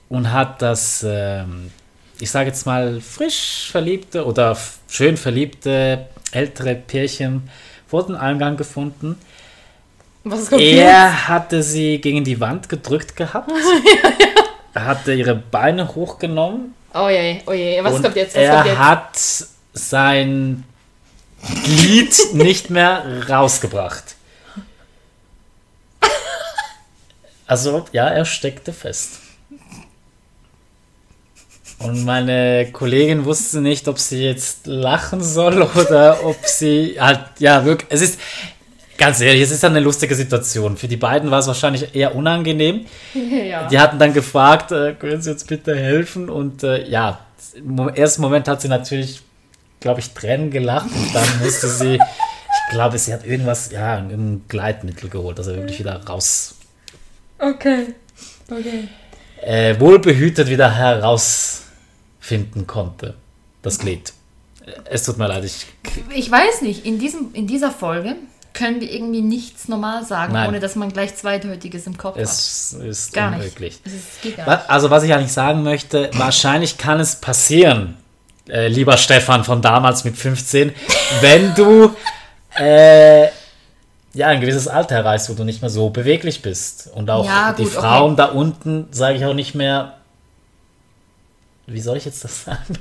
und 0.09 0.33
hat 0.33 0.63
das, 0.63 1.05
ähm, 1.07 1.71
ich 2.19 2.31
sage 2.31 2.49
jetzt 2.49 2.65
mal, 2.67 3.01
frisch 3.01 3.69
verliebte 3.71 4.25
oder 4.25 4.57
schön 4.89 5.17
verliebte 5.17 6.07
ältere 6.33 6.75
Pärchen 6.75 7.49
vor 7.87 8.07
dem 8.07 8.17
Eingang 8.17 8.57
gefunden. 8.57 9.17
Was 10.29 10.51
kommt 10.51 10.61
jetzt? 10.61 10.81
Er 10.81 11.29
hatte 11.29 11.63
sie 11.63 12.01
gegen 12.01 12.25
die 12.25 12.41
Wand 12.41 12.69
gedrückt 12.69 13.17
gehabt. 13.17 13.51
Er 14.75 14.85
hatte 14.85 15.15
ihre 15.15 15.35
Beine 15.35 15.95
hochgenommen. 15.95 16.75
Oh 16.93 17.09
je, 17.09 17.41
oh 17.47 17.53
je, 17.53 17.83
was 17.83 18.03
kommt 18.03 18.15
jetzt? 18.15 18.37
Was 18.37 18.43
er 18.43 18.55
kommt 18.57 18.67
jetzt? 18.67 18.79
hat 18.79 19.19
sein 19.73 20.65
Glied 21.65 22.35
nicht 22.35 22.69
mehr 22.69 23.27
rausgebracht. 23.27 24.17
Also, 27.47 27.87
ja, 27.93 28.07
er 28.09 28.27
steckte 28.27 28.75
fest. 28.75 29.21
Und 31.79 32.05
meine 32.05 32.71
Kollegin 32.71 33.25
wusste 33.25 33.63
nicht, 33.63 33.89
ob 33.89 33.99
sie 33.99 34.25
jetzt 34.25 34.67
lachen 34.67 35.23
soll 35.23 35.63
oder 35.75 36.23
ob 36.23 36.45
sie 36.45 36.97
halt, 37.01 37.21
ja, 37.39 37.65
wirklich, 37.65 37.91
es 37.91 38.03
ist, 38.03 38.21
ganz 38.99 39.21
ehrlich, 39.21 39.43
es 39.43 39.51
ist 39.51 39.65
eine 39.65 39.81
lustige 39.81 40.15
Situation. 40.15 40.77
Für 40.77 40.89
die 40.89 40.97
beiden 40.97 41.31
war 41.31 41.39
es 41.41 41.47
wahrscheinlich 41.47 41.95
eher 41.95 42.15
unangenehm. 42.15 42.87
Ja. 43.15 43.69
Die 43.69 43.79
hatten 43.79 43.99
dann 43.99 44.13
gefragt, 44.13 44.73
äh, 44.73 44.95
können 44.95 45.23
Sie 45.23 45.31
uns 45.31 45.45
bitte 45.45 45.77
helfen? 45.77 46.29
Und 46.29 46.63
äh, 46.63 46.89
ja, 46.89 47.21
im 47.55 47.79
ersten 47.89 48.23
Moment 48.23 48.49
hat 48.49 48.61
sie 48.61 48.69
natürlich, 48.69 49.21
glaube 49.81 50.01
ich, 50.01 50.11
Tränen 50.13 50.51
gelacht 50.51 50.87
und 50.95 51.15
dann 51.15 51.25
musste 51.43 51.69
sie, 51.69 51.95
ich 51.95 52.73
glaube, 52.73 52.99
sie 52.99 53.13
hat 53.15 53.25
irgendwas, 53.25 53.71
ja, 53.71 53.97
ein 53.97 54.45
Gleitmittel 54.49 55.09
geholt, 55.09 55.39
dass 55.39 55.47
er 55.47 55.57
wirklich 55.57 55.79
wieder 55.79 56.03
raus, 56.05 56.55
Okay. 57.39 57.95
Okay. 58.51 58.89
äh, 59.43 59.79
wohlbehütet 59.79 60.49
wieder 60.49 60.75
herausfinden 60.75 62.67
konnte. 62.67 63.15
Das 63.63 63.79
Glied. 63.79 64.13
Äh, 64.65 64.73
Es 64.91 65.05
tut 65.05 65.19
mir 65.19 65.29
leid, 65.29 65.45
ich, 65.45 65.67
Ich 66.15 66.31
weiß 66.31 66.63
nicht, 66.63 66.85
in, 66.87 66.99
diesem, 66.99 67.33
in 67.35 67.47
dieser 67.47 67.71
Folge 67.71 68.17
können 68.57 68.81
wir 68.81 68.91
irgendwie 68.91 69.21
nichts 69.21 69.69
normal 69.69 70.05
sagen, 70.05 70.33
Nein. 70.33 70.49
ohne 70.49 70.61
dass 70.61 70.75
man 70.75 70.91
gleich 70.93 71.15
Zweideutiges 71.15 71.87
im 71.87 71.97
Kopf 71.97 72.17
es 72.19 72.73
ist 72.73 73.09
hat. 73.09 73.15
Gar 73.15 73.31
nicht. 73.31 73.39
unmöglich. 73.41 73.81
Es 73.85 73.93
ist, 73.93 74.23
geht 74.23 74.37
gar 74.39 74.57
nicht. 74.57 74.71
Also, 74.71 74.91
was 74.91 75.03
ich 75.05 75.13
eigentlich 75.15 75.33
sagen 75.33 75.63
möchte, 75.63 76.11
wahrscheinlich 76.15 76.79
kann 76.79 76.99
es 76.99 77.17
passieren, 77.17 77.97
äh, 78.49 78.69
lieber 78.69 78.97
Stefan 78.97 79.45
von 79.45 79.61
damals 79.63 80.05
mit 80.05 80.17
15, 80.17 80.73
wenn 81.21 81.55
du 81.55 81.95
äh, 82.59 83.25
ja 84.15 84.29
ein 84.29 84.41
gewisses 84.41 84.67
Alter 84.69 84.97
erreichst, 84.97 85.29
wo 85.29 85.35
du 85.35 85.45
nicht 85.45 85.61
mehr 85.61 85.71
so 85.71 85.91
beweglich 85.91 86.41
bist. 86.43 86.89
Und 86.95 87.11
auch 87.11 87.27
Ja, 87.27 87.53
die 87.53 87.65
gut, 87.65 87.73
Frauen 87.73 88.13
okay. 88.15 88.23
da 88.23 88.25
unten, 88.27 88.89
sage 88.91 89.19
ich 89.19 89.25
auch 89.27 89.35
nicht 89.35 89.55
mehr. 89.55 89.99
Wie 91.67 91.81
soll 91.81 91.97
ich 91.99 92.07
jetzt 92.07 92.25
das 92.25 92.45
sagen? 92.45 92.79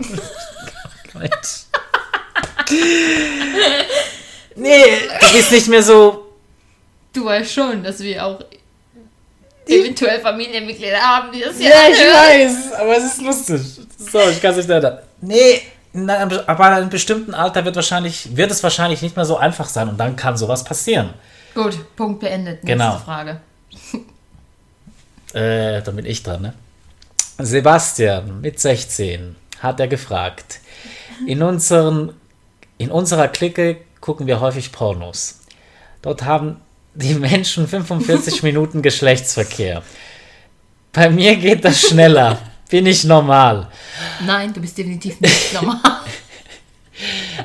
Mensch. 1.14 1.66
Nee, 4.56 4.84
du 5.22 5.34
bist 5.34 5.52
nicht 5.52 5.68
mehr 5.68 5.84
so 5.84 6.22
Du 7.14 7.24
weißt 7.26 7.52
schon, 7.54 7.82
dass 7.84 8.00
wir 8.02 8.26
auch 8.26 8.40
eventuell 9.68 10.20
Familienmitglieder 10.20 10.98
haben, 11.00 11.32
die 11.32 11.40
das 11.40 11.58
hier 11.58 11.70
Ja, 11.70 11.88
ich 11.90 11.98
weiß, 11.98 12.74
aber 12.74 12.98
es 12.98 13.04
ist 13.06 13.22
lustig. 13.22 13.62
So, 13.98 14.20
ich 14.30 14.42
kann 14.42 14.52
es 14.52 14.58
nicht 14.58 14.70
erinnern. 14.70 15.00
Nee, 15.22 15.62
in 15.94 16.10
einem, 16.10 16.40
aber 16.46 16.68
in 16.68 16.74
einem 16.74 16.90
bestimmten 16.90 17.34
Alter 17.34 17.64
wird, 17.64 17.76
wahrscheinlich, 17.78 18.36
wird 18.36 18.52
es 18.52 18.62
wahrscheinlich 18.64 19.02
nicht 19.02 19.16
mehr 19.16 19.24
so 19.26 19.38
einfach 19.38 19.70
sein 19.70 19.88
und 19.88 19.98
dann 19.98 20.18
kann 20.18 20.36
sowas 20.36 20.64
passieren. 20.66 21.14
Gut, 21.54 21.78
Punkt 21.96 22.20
beendet. 22.20 22.64
Nächste 22.64 22.78
Genau. 22.78 22.98
Frage. 22.98 23.40
Äh, 25.34 25.82
dann 25.82 25.98
bin 25.98 26.06
ich 26.06 26.24
dran, 26.24 26.42
ne? 26.44 26.54
Sebastian 27.40 28.40
mit 28.40 28.58
16 28.58 29.36
hat 29.60 29.82
er 29.82 29.90
gefragt. 29.90 30.62
In, 31.28 31.44
unseren, 31.44 32.14
in 32.78 32.90
unserer 32.90 33.28
Clique 33.28 33.82
gucken 34.06 34.28
wir 34.28 34.40
häufig 34.40 34.72
Pornos. 34.72 35.40
Dort 36.04 36.24
haben 36.24 36.62
die 36.94 37.16
Menschen 37.16 37.68
45 37.68 38.44
Minuten 38.48 38.84
Geschlechtsverkehr. 38.84 39.82
Bei 40.94 41.10
mir 41.10 41.36
geht 41.38 41.66
das 41.66 41.82
schneller. 41.82 42.38
Bin 42.70 42.86
ich 42.86 43.04
normal? 43.04 43.68
Nein, 44.24 44.54
du 44.54 44.62
bist 44.62 44.78
definitiv 44.78 45.20
nicht 45.20 45.54
normal. 45.60 45.80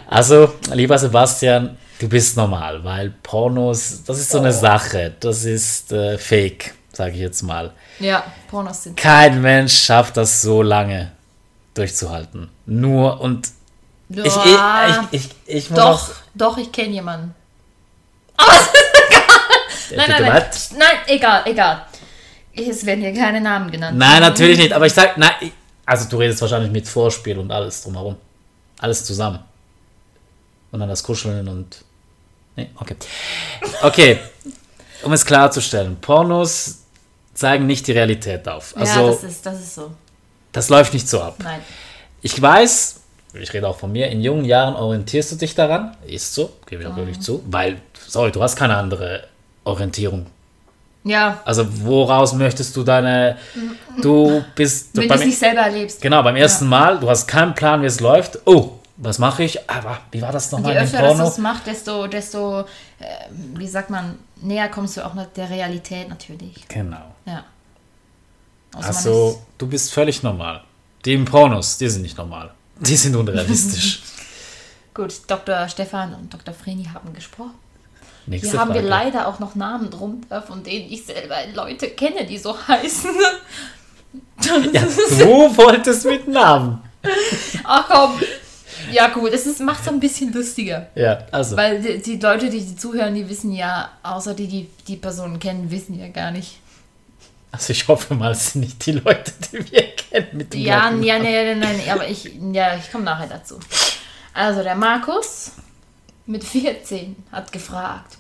Also, 0.07 0.53
lieber 0.75 0.99
Sebastian, 0.99 1.79
du 1.99 2.09
bist 2.11 2.37
normal, 2.37 2.85
weil 2.85 3.15
Pornos, 3.23 4.05
das 4.05 4.19
ist 4.19 4.31
so 4.31 4.39
eine 4.39 4.53
Sache, 4.53 5.15
das 5.19 5.45
ist 5.45 5.93
äh, 5.93 6.19
fake, 6.19 6.75
sage 6.93 7.13
ich 7.13 7.21
jetzt 7.21 7.43
mal. 7.43 7.73
ja, 8.01 8.23
Pornos 8.51 8.83
sind. 8.83 8.99
Kein 8.99 9.41
Mensch 9.41 9.73
schafft 9.79 10.19
das 10.19 10.43
so 10.43 10.61
lange 10.61 11.13
durchzuhalten. 11.73 12.51
Nur 12.67 13.19
und 13.23 13.49
ich, 14.11 14.27
ich, 14.27 14.35
ich, 14.37 14.99
ich, 15.13 15.31
ich 15.47 15.71
muss 15.71 15.79
doch, 15.79 15.87
auch- 16.11 16.15
doch, 16.35 16.59
ich 16.59 16.71
kenne 16.73 16.91
jemanden. 16.95 17.35
Äh, 18.39 19.97
Nein, 19.97 20.07
bitte 20.07 20.23
nein, 20.23 20.33
nein. 20.33 20.45
was? 20.51 20.71
Nein, 20.73 20.99
egal, 21.07 21.43
egal. 21.47 21.87
Es 22.55 22.85
werden 22.87 23.01
hier 23.01 23.15
keine 23.15 23.41
Namen 23.41 23.71
genannt. 23.71 23.97
Nein, 23.99 24.21
natürlich 24.21 24.59
nicht, 24.59 24.73
aber 24.73 24.87
ich 24.87 24.93
sag, 24.93 25.17
nein, 25.17 25.53
also 25.87 26.09
du 26.09 26.17
redest 26.19 26.41
wahrscheinlich 26.41 26.71
mit 26.71 26.87
Vorspiel 26.89 27.39
und 27.39 27.51
alles 27.51 27.83
drumherum. 27.83 28.17
Alles 28.79 29.05
zusammen. 29.05 29.41
Und 30.71 30.81
dann 30.81 30.89
das 30.89 31.03
Kuscheln 31.03 31.47
und. 31.49 31.85
Nee, 32.57 32.71
okay. 32.77 32.97
Okay, 33.83 34.19
um 35.03 35.13
es 35.13 35.25
klarzustellen, 35.25 35.97
Pornos 36.01 36.79
zeigen 37.35 37.67
nicht 37.67 37.87
die 37.87 37.93
Realität 37.93 38.47
auf. 38.49 38.73
Ja, 38.77 38.83
Also, 38.83 39.11
das 39.13 39.25
ist, 39.25 39.47
das 39.47 39.61
ist 39.61 39.75
so. 39.75 39.91
das 40.53 40.69
läuft 40.69 40.93
nicht 40.93 41.09
so 41.09 41.21
ab. 41.23 41.37
Nein. 41.39 41.61
Ich 42.23 42.41
weiß, 42.41 43.00
ich 43.35 43.53
rede 43.53 43.69
auch 43.69 43.77
von 43.79 43.93
mir, 43.93 44.09
in 44.09 44.21
jungen 44.21 44.45
Jahren 44.45 44.75
orientierst 44.75 45.33
du 45.33 45.37
dich 45.37 45.55
daran. 45.55 45.97
Ist 46.07 46.35
so, 46.35 46.51
gebe 46.67 46.83
ich 46.83 46.89
auch 46.89 46.97
wirklich 46.97 47.21
zu. 47.21 47.43
Weil, 47.47 47.81
sorry, 48.07 48.33
du 48.33 48.43
hast 48.43 48.57
keine 48.57 48.77
andere 48.77 49.25
Orientierung. 49.65 50.27
Ja, 51.03 51.41
Also, 51.47 51.65
woraus 51.85 52.35
möchtest 52.35 52.77
du 52.77 52.83
deine. 52.83 53.39
Du 54.03 54.45
bist. 54.55 54.95
wenn 54.95 55.09
du 55.09 55.15
es 55.15 55.25
nicht 55.25 55.39
selber 55.39 55.63
erlebst. 55.63 56.03
Genau, 56.03 56.23
beim 56.23 56.37
ersten 56.37 56.67
Mal, 56.67 56.99
du 57.01 57.09
hast 57.09 57.27
keinen 57.27 57.55
Plan, 57.55 57.81
wie 57.81 57.87
es 57.87 58.01
läuft. 58.01 58.39
Oh, 58.45 58.73
was 58.99 59.19
mache 59.19 59.45
ich? 59.45 59.71
Aber 59.71 59.99
wie 60.11 60.21
war 60.21 60.31
das 60.31 60.53
nochmal 60.53 60.75
Je 60.75 60.81
öfter 60.81 60.99
du 61.01 61.07
Porno? 61.07 61.27
es 61.27 61.39
machst, 61.39 61.67
desto, 61.67 62.07
desto 62.07 62.61
äh, 62.61 62.65
wie 63.55 63.67
sagt 63.67 63.89
man, 63.89 64.19
näher 64.43 64.69
kommst 64.69 64.99
du 64.99 65.07
auch 65.07 65.15
der 65.35 65.49
Realität 65.49 66.09
natürlich. 66.11 66.69
Genau. 66.69 67.15
Ja. 67.25 67.45
Also 68.75 68.89
Also, 68.89 69.43
du 69.57 69.67
bist 69.67 69.93
völlig 69.93 70.23
normal. 70.23 70.63
Die 71.07 71.15
im 71.15 71.25
Pornos, 71.25 71.79
die 71.79 71.89
sind 71.89 72.03
nicht 72.03 72.19
normal. 72.19 72.51
Die 72.81 72.97
sind 72.97 73.15
unrealistisch. 73.17 73.97
ist, 73.97 74.03
gut, 74.95 75.13
Dr. 75.27 75.69
Stefan 75.69 76.15
und 76.15 76.33
Dr. 76.33 76.55
Vreni 76.55 76.85
haben 76.93 77.13
gesprochen. 77.13 77.55
Nächste 78.27 78.51
Hier 78.51 78.61
haben 78.61 78.69
wir 78.75 78.83
Frage. 78.83 78.89
leider 78.89 79.29
auch 79.29 79.39
noch 79.39 79.55
Namen 79.55 79.91
drunter, 79.91 80.43
von 80.43 80.63
denen 80.63 80.91
ich 80.91 81.05
selber 81.05 81.37
Leute 81.55 81.89
kenne, 81.91 82.27
die 82.27 82.39
so 82.39 82.57
heißen. 82.69 83.11
Ja, 84.73 84.83
du 84.83 85.57
wolltest 85.57 86.05
mit 86.07 86.27
Namen. 86.27 86.81
Ach 87.63 87.87
komm. 87.89 88.21
Ja 88.91 89.09
gut, 89.09 89.33
es 89.33 89.47
ist, 89.47 89.61
macht 89.61 89.83
es 89.83 89.89
ein 89.89 90.01
bisschen 90.01 90.33
lustiger. 90.33 90.89
Ja, 90.95 91.19
also. 91.31 91.57
Weil 91.57 91.81
die, 91.81 92.01
die 92.01 92.17
Leute, 92.17 92.49
die, 92.49 92.61
die 92.61 92.75
zuhören, 92.75 93.15
die 93.15 93.29
wissen 93.29 93.53
ja, 93.53 93.91
außer 94.03 94.35
die, 94.35 94.49
die 94.49 94.71
die 94.89 94.97
Personen 94.97 95.39
kennen, 95.39 95.71
wissen 95.71 95.99
ja 96.01 96.09
gar 96.09 96.31
nicht. 96.31 96.59
Also 97.53 97.73
ich 97.73 97.89
hoffe 97.89 98.15
mal, 98.15 98.33
es 98.33 98.53
sind 98.53 98.63
nicht 98.63 98.87
die 98.87 98.93
Leute, 98.93 99.33
die 99.53 99.73
wir 99.73 99.95
kennen 99.97 100.29
mit 100.33 100.53
dem 100.53 100.61
Ja, 100.61 100.91
ja, 100.91 101.19
nee, 101.19 101.19
nee, 101.19 101.55
nein, 101.55 101.81
aber 101.91 102.09
ich, 102.09 102.31
ja, 102.53 102.77
ich 102.77 102.91
komme 102.93 103.05
nachher 103.05 103.27
dazu. 103.27 103.59
Also 104.33 104.63
der 104.63 104.77
Markus 104.77 105.53
mit 106.27 106.45
14 106.45 107.17
hat 107.33 107.51
gefragt, 107.51 108.19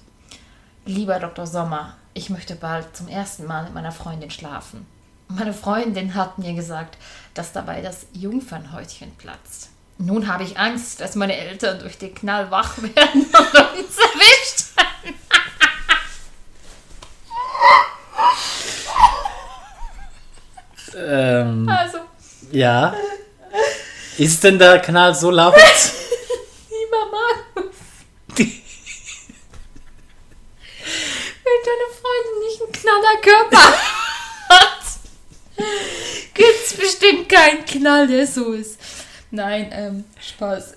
lieber 0.84 1.20
Dr. 1.20 1.46
Sommer, 1.46 1.96
ich 2.12 2.28
möchte 2.28 2.56
bald 2.56 2.96
zum 2.96 3.06
ersten 3.06 3.46
Mal 3.46 3.64
mit 3.64 3.74
meiner 3.74 3.92
Freundin 3.92 4.30
schlafen. 4.30 4.86
Meine 5.28 5.52
Freundin 5.52 6.16
hat 6.16 6.38
mir 6.38 6.54
gesagt, 6.54 6.98
dass 7.34 7.52
dabei 7.52 7.82
das 7.82 8.06
Jungfernhäutchen 8.12 9.12
platzt. 9.16 9.70
Nun 9.98 10.26
habe 10.26 10.42
ich 10.42 10.58
Angst, 10.58 11.00
dass 11.00 11.14
meine 11.14 11.36
Eltern 11.36 11.78
durch 11.78 11.98
den 11.98 12.14
Knall 12.14 12.50
wach 12.50 12.78
werden 12.78 12.94
und 13.14 13.78
uns 13.78 13.96
erwischt. 13.96 14.69
Ähm, 20.96 21.68
Also, 21.68 21.98
ja. 22.52 22.94
Ist 24.18 24.42
denn 24.44 24.58
der 24.58 24.78
Knall 24.80 25.14
so 25.14 25.30
laut? 25.30 25.54
lieber 26.70 27.06
Markus, 27.10 27.74
wenn 31.44 31.60
deine 31.64 31.88
Freundin 32.00 32.38
nicht 32.46 32.62
einen 32.62 32.72
knaller 32.72 33.16
Körper 33.22 33.78
hat, 34.50 34.82
gibt's 36.34 36.74
bestimmt 36.74 37.28
keinen 37.28 37.64
Knall, 37.64 38.06
der 38.06 38.26
so 38.26 38.52
ist. 38.52 38.78
Nein, 39.30 39.70
ähm, 39.72 40.04
Spaß. 40.20 40.74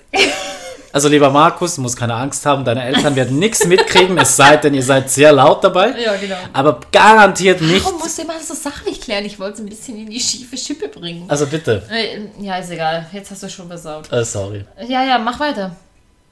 Also 0.93 1.07
lieber 1.09 1.31
Markus, 1.31 1.75
du 1.75 1.81
musst 1.81 1.97
keine 1.97 2.13
Angst 2.13 2.45
haben, 2.45 2.63
deine 2.63 2.83
Eltern 2.83 3.15
werden 3.15 3.39
nichts 3.39 3.65
mitkriegen, 3.65 4.15
es 4.19 4.35
sei 4.35 4.57
denn, 4.57 4.75
ihr 4.75 4.83
seid 4.83 5.09
sehr 5.09 5.31
laut 5.31 5.63
dabei. 5.63 5.99
Ja, 5.99 6.15
genau. 6.17 6.35
Aber 6.53 6.79
garantiert 6.91 7.61
nicht. 7.61 7.83
Warum 7.83 7.97
musst 7.99 8.19
du 8.19 8.21
immer 8.21 8.39
so 8.39 8.53
sachlich 8.53 9.01
klären? 9.01 9.25
Ich 9.25 9.39
wollte 9.39 9.55
es 9.55 9.59
ein 9.61 9.65
bisschen 9.65 9.97
in 9.97 10.11
die 10.11 10.19
schiefe 10.19 10.55
Schippe 10.55 10.87
bringen. 10.89 11.25
Also 11.27 11.47
bitte. 11.47 11.81
Äh, 11.89 12.19
Ja, 12.39 12.57
ist 12.57 12.69
egal. 12.69 13.07
Jetzt 13.11 13.31
hast 13.31 13.41
du 13.41 13.49
schon 13.49 13.67
versaut. 13.67 14.11
Äh, 14.13 14.23
sorry. 14.23 14.65
Ja, 14.87 15.03
ja, 15.03 15.17
mach 15.17 15.39
weiter. 15.39 15.75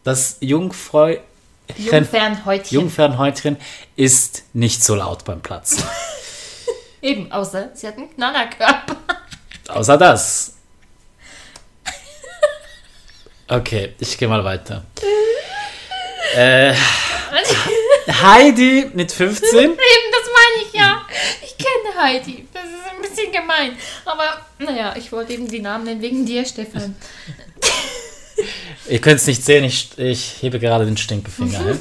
Das 0.04 0.38
Jungfrau 0.42 1.10
Jungfernhäutchen. 1.78 2.76
Jungfernhäutchen 2.82 3.58
ist 3.96 4.44
nicht 4.54 4.84
so 4.84 4.94
laut 4.94 5.26
beim 5.26 5.42
Platzen. 5.42 5.84
Eben, 7.02 7.32
außer 7.32 7.70
sie 7.74 7.88
hat 7.88 7.98
einen 7.98 8.14
Knallerkörper. 8.14 8.96
Außer 9.70 9.98
das. 9.98 10.54
Okay, 13.52 13.94
ich 14.00 14.18
gehe 14.18 14.28
mal 14.28 14.44
weiter. 14.44 14.84
Äh, 16.34 16.74
Heidi 18.08 18.90
mit 18.94 19.12
15. 19.12 19.50
Eben, 19.60 19.74
das 19.74 20.30
meine 20.32 20.66
ich 20.66 20.74
ja. 20.74 21.02
Ich 21.44 21.58
kenne 21.58 22.02
Heidi. 22.02 22.48
Das 22.54 22.64
ist 22.64 22.90
ein 22.90 23.02
bisschen 23.02 23.34
gemein. 23.34 23.76
Aber 24.06 24.40
naja, 24.58 24.96
ich 24.96 25.12
wollte 25.12 25.34
eben 25.34 25.50
die 25.50 25.60
Namen 25.60 25.84
nennen 25.84 26.02
wegen 26.02 26.26
dir, 26.26 26.46
Stefan. 26.46 26.96
Ihr 28.90 29.02
könnt 29.02 29.18
es 29.20 29.28
nicht 29.28 29.44
sehen, 29.44 29.66
ich, 29.66 29.90
ich 29.98 30.38
hebe 30.42 30.58
gerade 30.58 30.86
den 30.86 30.96
Stinkefinger. 30.96 31.78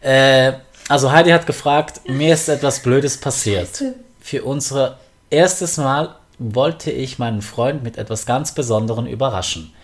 äh, 0.00 0.52
also 0.88 1.12
Heidi 1.12 1.28
hat 1.28 1.46
gefragt, 1.46 2.08
mir 2.08 2.32
ist 2.32 2.48
etwas 2.48 2.80
Blödes 2.80 3.18
passiert. 3.18 3.84
Für 4.22 4.44
unser 4.44 4.98
erstes 5.28 5.76
Mal 5.76 6.16
wollte 6.38 6.90
ich 6.90 7.18
meinen 7.18 7.42
Freund 7.42 7.82
mit 7.82 7.98
etwas 7.98 8.24
ganz 8.24 8.54
Besonderem 8.54 9.06
überraschen. 9.06 9.74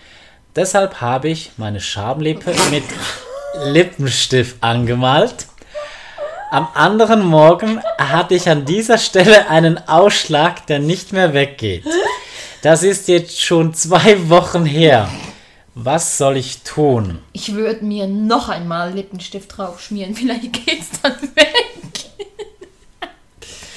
Deshalb 0.55 1.01
habe 1.01 1.31
ich 1.31 1.53
meine 1.57 1.81
Schamlippe 1.81 2.55
mit 2.71 2.85
Lippenstift 3.65 4.63
angemalt. 4.63 5.47
Am 6.51 6.69
anderen 6.75 7.25
Morgen 7.25 7.81
hatte 7.97 8.35
ich 8.35 8.51
an 8.51 8.67
dieser 8.67 8.99
Stelle 8.99 9.49
einen 9.49 9.79
Ausschlag, 9.89 10.67
der 10.67 10.79
nicht 10.79 11.15
mehr 11.15 11.33
weggeht. 11.33 11.85
Das 12.61 12.83
ist 12.83 13.09
jetzt 13.09 13.41
schon 13.41 13.73
zwei 13.73 14.29
Wochen 14.29 14.67
her. 14.67 15.09
Was 15.75 16.19
soll 16.19 16.37
ich 16.37 16.63
tun? 16.63 17.21
Ich 17.33 17.55
würde 17.55 17.83
mir 17.83 18.07
noch 18.07 18.51
einmal 18.51 18.93
Lippenstift 18.93 19.57
drauf 19.57 19.81
schmieren. 19.81 20.15
Vielleicht 20.15 20.53
geht's 20.53 21.01
dann 21.03 21.19
weg. 21.35 21.55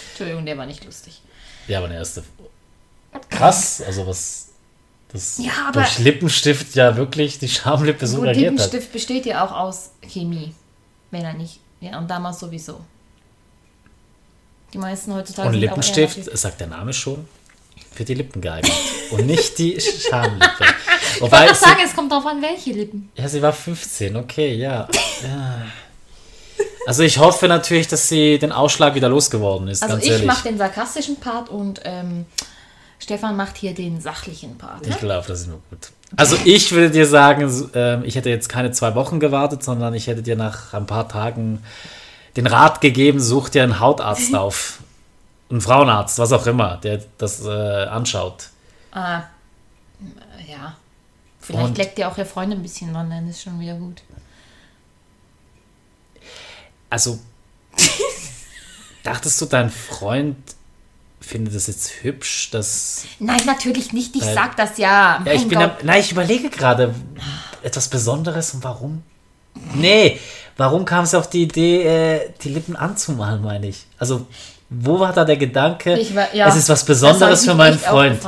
Entschuldigung, 0.09 0.45
der 0.45 0.57
war 0.57 0.65
nicht 0.65 0.83
lustig. 0.83 1.21
Ja, 1.69 1.79
aber 1.79 1.87
der 1.87 1.99
erste. 1.99 2.25
Krass, 3.29 3.81
also 3.81 4.05
was 4.05 4.49
das 5.15 5.37
Ja, 5.39 5.51
aber- 5.69 5.81
durch 5.81 5.99
Lippenstift 5.99 6.75
ja 6.75 6.95
wirklich 6.95 7.39
die 7.39 7.49
Schamlippe 7.49 8.05
so 8.07 8.21
reagiert 8.21 8.45
hat. 8.45 8.51
Lippenstift 8.53 8.91
besteht 8.91 9.25
ja 9.25 9.43
auch 9.45 9.51
aus 9.51 9.91
Chemie. 10.07 10.53
Wenn 11.11 11.23
er 11.23 11.33
nicht. 11.33 11.59
Ja, 11.81 11.97
und 11.97 12.07
damals 12.09 12.39
sowieso. 12.39 12.79
Die 14.73 14.77
meisten 14.77 15.13
heutzutage 15.13 15.49
Und 15.49 15.55
Lippenstift, 15.55 16.37
sagt 16.37 16.59
der 16.59 16.67
Name 16.67 16.91
schon, 16.93 17.25
für 17.93 18.03
die 18.03 18.13
Lippen 18.15 18.41
geeignet. 18.41 18.71
und 19.11 19.25
nicht 19.25 19.57
die 19.57 19.79
Schamlippe. 19.79 20.65
Wobei 21.19 21.43
Ich 21.45 21.49
wollte 21.49 21.55
sie, 21.55 21.59
sagen, 21.61 21.79
es 21.85 21.95
kommt 21.95 22.11
darauf 22.11 22.25
an, 22.25 22.41
welche 22.41 22.71
Lippen. 22.73 23.09
ja, 23.15 23.27
sie 23.29 23.41
war 23.41 23.53
15, 23.53 24.15
okay, 24.17 24.55
ja. 24.55 24.87
ja. 25.23 25.61
Also 26.87 27.03
ich 27.03 27.17
hoffe 27.17 27.47
natürlich, 27.47 27.87
dass 27.87 28.09
sie 28.09 28.37
den 28.37 28.51
Ausschlag 28.51 28.95
wieder 28.95 29.09
losgeworden 29.09 29.67
ist, 29.69 29.81
Also 29.81 29.97
ich 29.97 30.23
mache 30.25 30.43
den 30.49 30.57
sarkastischen 30.57 31.15
Part 31.19 31.49
und 31.49 31.79
ähm, 31.83 32.25
Stefan 32.99 33.35
macht 33.35 33.57
hier 33.57 33.73
den 33.73 33.99
sachlichen 34.01 34.57
Part. 34.57 34.85
Ich 34.87 34.93
Ne? 34.93 34.99
glaube, 34.99 35.27
das 35.27 35.41
ist 35.41 35.47
nur 35.47 35.61
gut. 35.69 35.91
Also 36.17 36.37
ich 36.45 36.71
würde 36.71 36.91
dir 36.91 37.05
sagen, 37.07 37.69
ähm, 37.73 38.03
ich 38.05 38.15
hätte 38.15 38.29
jetzt 38.29 38.47
keine 38.49 38.71
zwei 38.71 38.95
Wochen 38.95 39.19
gewartet, 39.19 39.63
sondern 39.63 39.93
ich 39.93 40.07
hätte 40.07 40.21
dir 40.23 40.35
nach 40.35 40.73
ein 40.73 40.85
paar 40.85 41.09
Tagen 41.09 41.61
den 42.37 42.47
Rat 42.47 42.79
gegeben, 42.81 43.19
such 43.19 43.49
dir 43.49 43.63
einen 43.63 43.79
Hautarzt 43.79 44.33
auf. 44.35 44.79
Einen 45.49 45.61
Frauenarzt, 45.61 46.17
was 46.19 46.31
auch 46.31 46.47
immer, 46.47 46.77
der 46.77 47.01
das 47.17 47.45
äh, 47.45 47.49
anschaut. 47.49 48.49
Ah, 48.91 49.23
ja. 50.47 50.75
Vielleicht 51.39 51.63
Und- 51.69 51.77
leckt 51.77 51.99
ja 51.99 52.09
auch 52.09 52.17
ihr 52.17 52.25
Freund 52.25 52.51
ein 52.51 52.61
bisschen 52.63 52.91
dran, 52.93 53.09
dann 53.09 53.27
ist 53.29 53.43
schon 53.43 53.59
wieder 53.59 53.75
gut. 53.75 54.01
Also, 56.89 57.19
dachtest 59.03 59.41
du, 59.41 59.45
dein 59.45 59.69
Freund 59.69 60.37
findet 61.25 61.55
es 61.55 61.67
jetzt 61.67 62.03
hübsch, 62.03 62.51
dass... 62.51 63.05
Nein, 63.19 63.41
natürlich 63.45 63.93
nicht. 63.93 64.15
Ich 64.15 64.23
Weil- 64.23 64.33
sag 64.33 64.57
das 64.57 64.77
ja. 64.77 65.21
Ja, 65.25 65.33
ich 65.33 65.47
bin... 65.47 65.57
Am, 65.57 65.71
nein, 65.83 65.99
ich 65.99 66.11
überlege 66.11 66.49
gerade, 66.49 66.93
etwas 67.63 67.89
Besonderes 67.89 68.53
und 68.53 68.63
warum? 68.63 69.03
Nee, 69.73 70.19
warum 70.57 70.85
kam 70.85 71.03
es 71.03 71.15
auf 71.15 71.29
die 71.29 71.43
Idee, 71.43 71.83
äh, 71.83 72.29
die 72.41 72.49
Lippen 72.49 72.75
anzumalen, 72.75 73.41
meine 73.41 73.67
ich? 73.67 73.85
Also, 73.97 74.27
wo 74.69 74.99
war 74.99 75.13
da 75.13 75.25
der 75.25 75.37
Gedanke, 75.37 75.97
Ich 75.97 76.11
ja, 76.11 76.47
es 76.47 76.55
ist 76.55 76.69
was 76.69 76.79
das 76.79 76.85
Besonderes 76.85 77.45
für 77.45 77.55
meinen 77.55 77.79
Freund? 77.79 78.19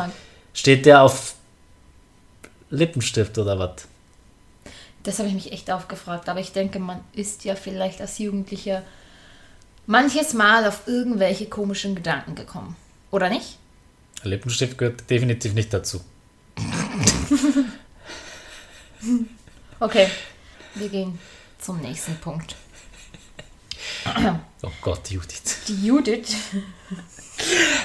Steht 0.54 0.86
der 0.86 1.02
auf 1.04 1.36
Lippenstift 2.70 3.38
oder 3.38 3.60
was? 3.60 3.88
Das 5.04 5.20
habe 5.20 5.30
ich 5.30 5.34
mich 5.34 5.52
echt 5.52 5.72
aufgefragt. 5.72 6.28
Aber 6.30 6.40
ich 6.40 6.52
denke, 6.52 6.80
man 6.80 7.00
ist 7.14 7.46
ja 7.46 7.56
vielleicht 7.56 8.02
als 8.02 8.18
Jugendlicher 8.18 8.84
manches 9.86 10.34
Mal 10.34 10.66
auf 10.66 10.82
irgendwelche 10.86 11.48
komischen 11.48 11.96
Gedanken 11.96 12.36
gekommen. 12.36 12.76
Oder 13.12 13.30
nicht? 13.30 13.58
Lippenstift 14.24 14.78
gehört 14.78 15.10
definitiv 15.10 15.54
nicht 15.54 15.74
dazu. 15.74 16.02
Okay, 19.80 20.08
wir 20.76 20.90
gehen 20.90 21.20
zum 21.60 21.80
nächsten 21.82 22.16
Punkt. 22.16 22.56
Oh 24.64 24.70
Gott, 24.82 25.10
Judith. 25.10 25.58
Die 25.68 25.86
Judith. 25.88 26.36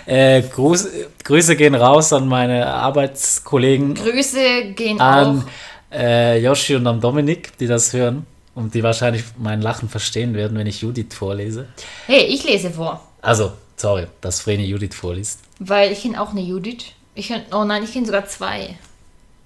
Äh, 0.07 0.41
Gruß, 0.43 0.89
Grüße 1.23 1.57
gehen 1.57 1.75
raus 1.75 2.13
an 2.15 2.27
meine 2.27 2.67
Arbeitskollegen, 2.67 3.95
Grüße 3.95 4.73
gehen 4.75 4.99
an 5.01 5.41
auch. 5.93 5.95
äh, 5.95 6.41
Yoshi 6.43 6.77
und 6.77 6.87
an 6.87 7.01
Dominik, 7.01 7.57
die 7.59 7.67
das 7.67 7.93
hören 7.93 8.25
und 8.55 8.73
die 8.73 8.83
wahrscheinlich 8.83 9.25
mein 9.37 9.61
Lachen 9.61 9.91
verstehen 9.91 10.33
werden, 10.35 10.57
wenn 10.57 10.67
ich 10.67 10.81
Judith 10.81 11.15
vorlese. 11.15 11.69
Hey, 12.07 12.23
ich 12.25 12.43
lese 12.45 12.71
vor. 12.71 13.07
Also, 13.21 13.53
sorry, 13.77 14.07
dass 14.21 14.41
Vreni 14.41 14.65
Judith 14.65 14.95
vorliest. 14.95 15.41
Weil 15.59 15.93
ich 15.93 16.03
kenne 16.03 16.21
auch 16.21 16.31
eine 16.31 16.41
Judith. 16.41 16.85
Ich 17.15 17.29
kenn, 17.29 17.43
oh 17.53 17.65
nein, 17.65 17.83
ich 17.85 17.93
kenne 17.93 18.07
sogar 18.07 18.27
zwei. 18.27 18.79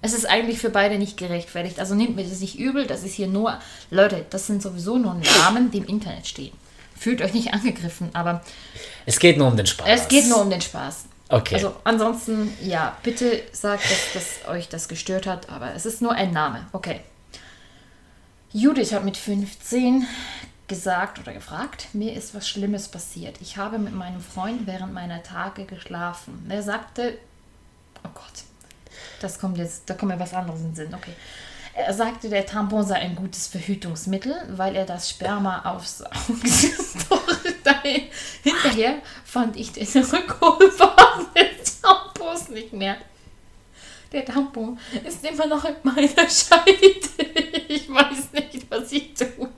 Es 0.01 0.13
ist 0.13 0.25
eigentlich 0.25 0.59
für 0.59 0.69
beide 0.69 0.97
nicht 0.97 1.17
gerechtfertigt. 1.17 1.79
Also 1.79 1.95
nehmt 1.95 2.15
mir 2.15 2.23
das 2.23 2.39
nicht 2.39 2.57
übel, 2.59 2.85
das 2.85 3.03
ist 3.03 3.15
hier 3.15 3.27
nur. 3.27 3.59
Leute, 3.89 4.25
das 4.29 4.47
sind 4.47 4.61
sowieso 4.61 4.97
nur 4.97 5.15
Namen, 5.15 5.71
die 5.71 5.79
im 5.79 5.85
Internet 5.85 6.27
stehen. 6.27 6.53
Fühlt 6.95 7.21
euch 7.21 7.33
nicht 7.33 7.53
angegriffen, 7.53 8.09
aber 8.13 8.41
Es 9.05 9.19
geht 9.19 9.37
nur 9.37 9.47
um 9.47 9.57
den 9.57 9.65
Spaß. 9.65 9.87
es 9.87 10.07
geht 10.07 10.27
nur 10.27 10.41
um 10.41 10.49
den 10.49 10.61
Spaß. 10.61 11.05
Okay. 11.29 11.55
Also 11.55 11.75
ansonsten, 11.83 12.53
ja, 12.63 12.97
bitte 13.03 13.43
sagt, 13.51 13.83
dass, 13.83 14.13
dass 14.13 14.47
euch 14.49 14.69
das 14.69 14.87
gestört 14.87 15.27
hat, 15.27 15.49
aber 15.49 15.73
es 15.75 15.85
ist 15.85 16.01
nur 16.01 16.13
ein 16.13 16.31
Name. 16.31 16.65
Okay. 16.71 17.01
Judith 18.53 18.93
hat 18.93 19.03
mit 19.03 19.17
15 19.17 20.07
gesagt 20.67 21.19
oder 21.19 21.33
gefragt, 21.33 21.87
mir 21.93 22.13
ist 22.13 22.35
was 22.35 22.47
Schlimmes 22.47 22.89
passiert. 22.89 23.37
Ich 23.41 23.57
habe 23.57 23.79
mit 23.79 23.93
meinem 23.93 24.21
Freund 24.21 24.67
während 24.67 24.93
meiner 24.93 25.23
Tage 25.23 25.65
geschlafen. 25.65 26.45
Er 26.49 26.61
sagte, 26.61 27.17
oh 28.03 28.09
Gott, 28.13 28.43
das 29.21 29.39
kommt 29.39 29.57
jetzt, 29.57 29.89
da 29.89 29.93
kommt 29.93 30.11
mir 30.11 30.19
was 30.19 30.33
anderes 30.33 30.59
in 30.59 30.67
den 30.67 30.75
Sinn. 30.75 30.93
Okay. 30.93 31.13
Er 31.73 31.93
sagte, 31.93 32.27
der 32.27 32.45
Tampon 32.45 32.83
sei 32.83 32.95
ein 32.95 33.15
gutes 33.15 33.47
Verhütungsmittel, 33.47 34.35
weil 34.49 34.75
er 34.75 34.85
das 34.85 35.09
Sperma 35.09 35.61
aufsaugt. 35.63 36.15
Doch 37.09 37.23
hinterher 38.43 38.95
fand 39.23 39.55
ich 39.55 39.71
den 39.71 39.83
Rückholbaren 39.85 41.27
des 41.35 41.81
Tampons 41.81 42.49
nicht 42.49 42.73
mehr. 42.73 42.97
Der 44.11 44.25
Tampon 44.25 44.79
ist 45.05 45.23
immer 45.23 45.45
noch 45.45 45.65
in 45.65 45.75
meiner 45.83 46.29
Scheide. 46.29 46.97
Ich 47.67 47.89
weiß 47.89 48.31
nicht, 48.33 48.71
was 48.71 48.91
ich 48.91 49.11
soll. 49.15 49.51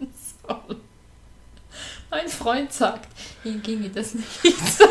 Mein 2.19 2.27
Freund 2.27 2.73
sagt, 2.73 3.07
ihm 3.45 3.61
ginge 3.61 3.87
das 3.89 4.13
nicht 4.13 4.27
so 4.77 4.83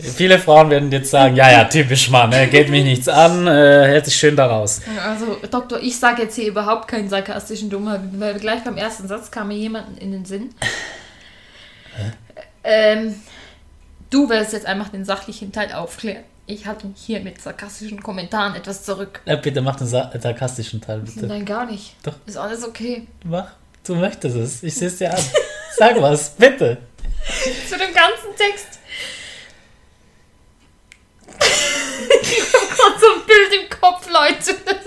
Viele 0.00 0.40
Frauen 0.40 0.70
werden 0.70 0.90
jetzt 0.90 1.10
sagen, 1.10 1.36
ja, 1.36 1.50
ja, 1.52 1.64
typisch 1.64 2.10
Mann, 2.10 2.30
ne, 2.30 2.48
geht 2.48 2.70
mich 2.70 2.82
nichts 2.82 3.08
an, 3.08 3.46
äh, 3.46 3.86
hält 3.86 4.06
sich 4.06 4.16
schön 4.16 4.34
daraus. 4.34 4.80
Also, 5.04 5.36
Doktor, 5.48 5.80
ich 5.80 5.96
sage 5.96 6.22
jetzt 6.22 6.34
hier 6.34 6.48
überhaupt 6.48 6.88
keinen 6.88 7.08
sarkastischen 7.08 7.70
Dummer, 7.70 8.02
weil 8.14 8.34
gleich 8.40 8.64
beim 8.64 8.76
ersten 8.76 9.06
Satz 9.06 9.30
kam 9.30 9.48
mir 9.48 9.56
jemand 9.56 10.00
in 10.00 10.10
den 10.10 10.24
Sinn. 10.24 10.52
Ähm, 12.64 13.14
du 14.10 14.28
wirst 14.28 14.54
jetzt 14.54 14.66
einfach 14.66 14.88
den 14.88 15.04
sachlichen 15.04 15.52
Teil 15.52 15.72
aufklären. 15.72 16.24
Ich 16.48 16.64
hatte 16.66 16.88
hier 16.94 17.20
mit 17.20 17.40
sarkastischen 17.42 18.00
Kommentaren 18.02 18.54
etwas 18.54 18.84
zurück. 18.84 19.20
Ja, 19.24 19.34
bitte 19.36 19.60
mach 19.60 19.74
den 19.76 19.86
sa- 19.88 20.12
sarkastischen 20.16 20.80
Teil, 20.80 21.00
bitte. 21.00 21.26
Nein, 21.26 21.44
gar 21.44 21.66
nicht. 21.66 21.96
Doch. 22.04 22.14
Ist 22.24 22.36
alles 22.36 22.62
okay. 22.64 23.06
Mach, 23.24 23.50
du 23.84 23.96
möchtest 23.96 24.36
es. 24.36 24.62
Ich 24.62 24.74
sehe 24.74 24.86
es 24.88 24.98
dir 24.98 25.12
an. 25.12 25.20
Sag 25.76 26.00
was, 26.00 26.30
bitte. 26.36 26.78
Zu 27.68 27.76
dem 27.76 27.92
ganzen 27.92 28.36
Text. 28.36 28.78
ich 31.28 32.54
habe 32.54 32.66
gerade 32.76 33.00
so 33.00 33.06
ein 33.06 33.26
Bild 33.26 33.62
im 33.62 33.68
Kopf, 33.80 34.08
Leute. 34.08 34.54
Das 34.64 34.86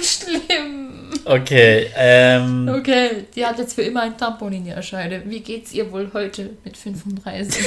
ist 0.00 0.18
so 0.20 0.30
schlimm. 0.30 1.10
Okay, 1.24 1.90
ähm, 1.96 2.68
Okay, 2.78 3.24
die 3.34 3.44
hat 3.44 3.58
jetzt 3.58 3.74
für 3.74 3.82
immer 3.82 4.02
ein 4.02 4.16
Tampon 4.16 4.52
in 4.52 4.64
ihrer 4.66 4.82
Scheide. 4.82 5.22
Wie 5.26 5.40
geht's 5.40 5.72
ihr 5.72 5.90
wohl 5.90 6.10
heute 6.14 6.50
mit 6.64 6.76
35? 6.76 7.64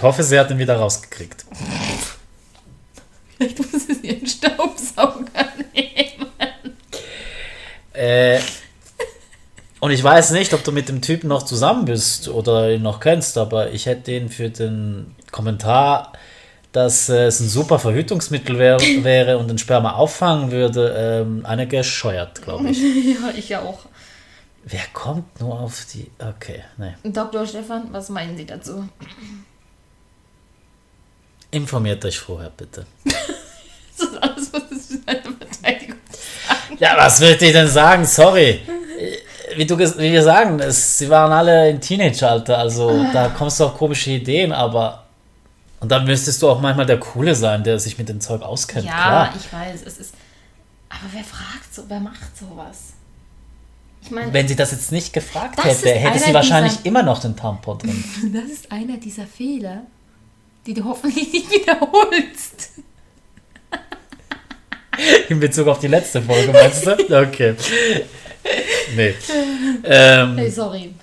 Ich 0.00 0.04
hoffe, 0.04 0.22
sie 0.22 0.40
hat 0.40 0.50
ihn 0.50 0.58
wieder 0.58 0.76
rausgekriegt. 0.76 1.44
Vielleicht 3.36 3.58
muss 3.58 3.86
sie 3.86 4.08
ihren 4.08 4.26
Staubsauger 4.26 5.46
nehmen. 5.74 6.26
Äh, 7.92 8.40
und 9.78 9.90
ich 9.90 10.02
weiß 10.02 10.30
nicht, 10.30 10.54
ob 10.54 10.64
du 10.64 10.72
mit 10.72 10.88
dem 10.88 11.02
Typen 11.02 11.28
noch 11.28 11.42
zusammen 11.42 11.84
bist 11.84 12.28
oder 12.28 12.72
ihn 12.72 12.80
noch 12.80 13.00
kennst, 13.00 13.36
aber 13.36 13.72
ich 13.72 13.84
hätte 13.84 14.12
ihn 14.12 14.30
für 14.30 14.48
den 14.48 15.14
Kommentar, 15.32 16.14
dass 16.72 17.10
äh, 17.10 17.26
es 17.26 17.40
ein 17.40 17.50
super 17.50 17.78
Verhütungsmittel 17.78 18.58
wär, 18.58 18.80
wäre 19.02 19.36
und 19.36 19.48
den 19.48 19.58
Sperma 19.58 19.96
auffangen 19.96 20.50
würde, 20.50 20.94
ähm, 20.96 21.44
eine 21.44 21.66
gescheuert, 21.66 22.40
glaube 22.40 22.68
ich. 22.70 22.78
Ja, 22.80 23.34
ich 23.36 23.54
auch. 23.54 23.80
Wer 24.64 24.84
kommt 24.94 25.40
nur 25.42 25.60
auf 25.60 25.84
die. 25.92 26.10
Okay, 26.18 26.64
nee. 26.78 26.94
Dr. 27.04 27.46
Stefan, 27.46 27.88
was 27.92 28.08
meinen 28.08 28.38
Sie 28.38 28.46
dazu? 28.46 28.88
Informiert 31.50 32.04
euch 32.04 32.18
vorher, 32.18 32.50
bitte. 32.50 32.86
Das 33.98 34.08
ist 34.08 34.22
alles, 34.22 34.52
was 34.54 34.62
es 34.70 34.86
für 34.86 35.08
eine 35.08 35.20
Verteidigung 35.20 35.96
Ja, 36.78 36.96
was 36.96 37.20
will 37.20 37.36
ich 37.38 37.52
denn 37.52 37.68
sagen? 37.68 38.06
Sorry. 38.06 38.60
Wie, 39.56 39.66
du, 39.66 39.78
wie 39.78 40.12
wir 40.12 40.22
sagen, 40.22 40.58
es, 40.60 40.96
sie 40.96 41.10
waren 41.10 41.30
alle 41.32 41.68
im 41.68 41.80
Teenageralter, 41.82 42.56
also 42.56 43.04
da 43.12 43.28
kommst 43.28 43.60
du 43.60 43.64
auf 43.64 43.76
komische 43.76 44.12
Ideen, 44.12 44.52
aber. 44.52 45.04
Und 45.80 45.90
dann 45.90 46.04
müsstest 46.06 46.40
du 46.40 46.48
auch 46.48 46.60
manchmal 46.60 46.86
der 46.86 46.98
Coole 47.00 47.34
sein, 47.34 47.62
der 47.62 47.78
sich 47.78 47.98
mit 47.98 48.08
dem 48.08 48.20
Zeug 48.22 48.40
auskennt. 48.42 48.86
Ja, 48.86 48.92
Klar. 48.92 49.34
ich 49.38 49.52
weiß, 49.52 49.80
es 49.84 49.98
ist. 49.98 50.14
Aber 50.88 51.00
wer 51.12 51.24
fragt 51.24 51.74
so, 51.74 51.82
wer 51.88 52.00
macht 52.00 52.38
sowas? 52.38 52.94
Ich 54.02 54.10
meine, 54.10 54.32
Wenn 54.32 54.48
sie 54.48 54.56
das 54.56 54.70
jetzt 54.70 54.92
nicht 54.92 55.12
gefragt 55.12 55.62
hätte, 55.62 55.90
hätte 55.90 56.18
sie 56.20 56.32
wahrscheinlich 56.32 56.72
dieser- 56.76 56.86
immer 56.86 57.02
noch 57.02 57.20
den 57.20 57.36
Tampon 57.36 57.78
drin. 57.78 58.04
das 58.32 58.44
ist 58.50 58.72
einer 58.72 58.96
dieser 58.96 59.26
Fehler, 59.26 59.82
die 60.66 60.74
du 60.74 60.84
hoffentlich 60.84 61.32
nicht 61.32 61.50
wiederholst. 61.50 62.70
In 65.28 65.40
Bezug 65.40 65.68
auf 65.68 65.78
die 65.78 65.86
letzte 65.86 66.20
Folge, 66.20 66.52
meinst 66.52 66.86
du? 66.86 66.90
Okay. 67.22 67.54
Nee. 68.96 69.14
Ähm, 69.84 70.36
Hey, 70.36 70.50
sorry. 70.50 70.94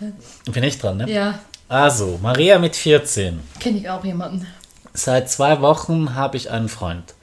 bin 0.52 0.64
ich 0.64 0.78
dran, 0.78 0.98
ne? 0.98 1.10
Ja, 1.12 1.40
Also, 1.70 2.20
Maria 2.22 2.60
mit 2.60 2.76
14. 2.76 3.40
kenne 3.60 3.78
ich 3.80 3.90
auch 3.90 4.04
jemanden. 4.04 4.46
Seit 4.94 5.30
zwei 5.30 5.62
Wochen 5.62 6.16
habe 6.16 6.38
ich 6.38 6.50
einen 6.52 6.70
Freund. 6.70 7.14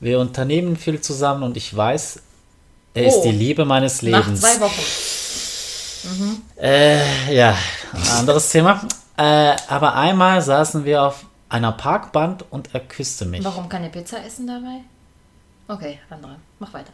Wir 0.00 0.18
unternehmen 0.20 0.76
viel 0.76 1.00
zusammen 1.00 1.42
und 1.42 1.56
ich 1.56 1.74
weiß, 1.74 2.20
er 2.94 3.06
ist 3.06 3.16
Oh. 3.16 3.22
die 3.24 3.30
Liebe 3.32 3.64
meines 3.64 4.02
Nach 4.02 4.24
Lebens. 4.26 4.40
zwei 4.40 4.60
Wochen. 4.60 4.82
Äh, 6.60 7.34
ja, 7.34 7.56
anderes 8.18 8.50
Thema. 8.50 8.86
Äh, 9.16 9.56
aber 9.68 9.94
einmal 9.94 10.42
saßen 10.42 10.84
wir 10.84 11.02
auf 11.02 11.24
einer 11.54 11.70
Parkbank 11.70 12.44
und 12.50 12.74
er 12.74 12.80
küsste 12.80 13.24
mich. 13.26 13.44
Warum 13.44 13.68
keine 13.68 13.88
Pizza 13.88 14.24
essen 14.24 14.48
dabei? 14.48 14.80
Okay, 15.68 16.00
andere. 16.10 16.36
Mach 16.58 16.74
weiter. 16.74 16.92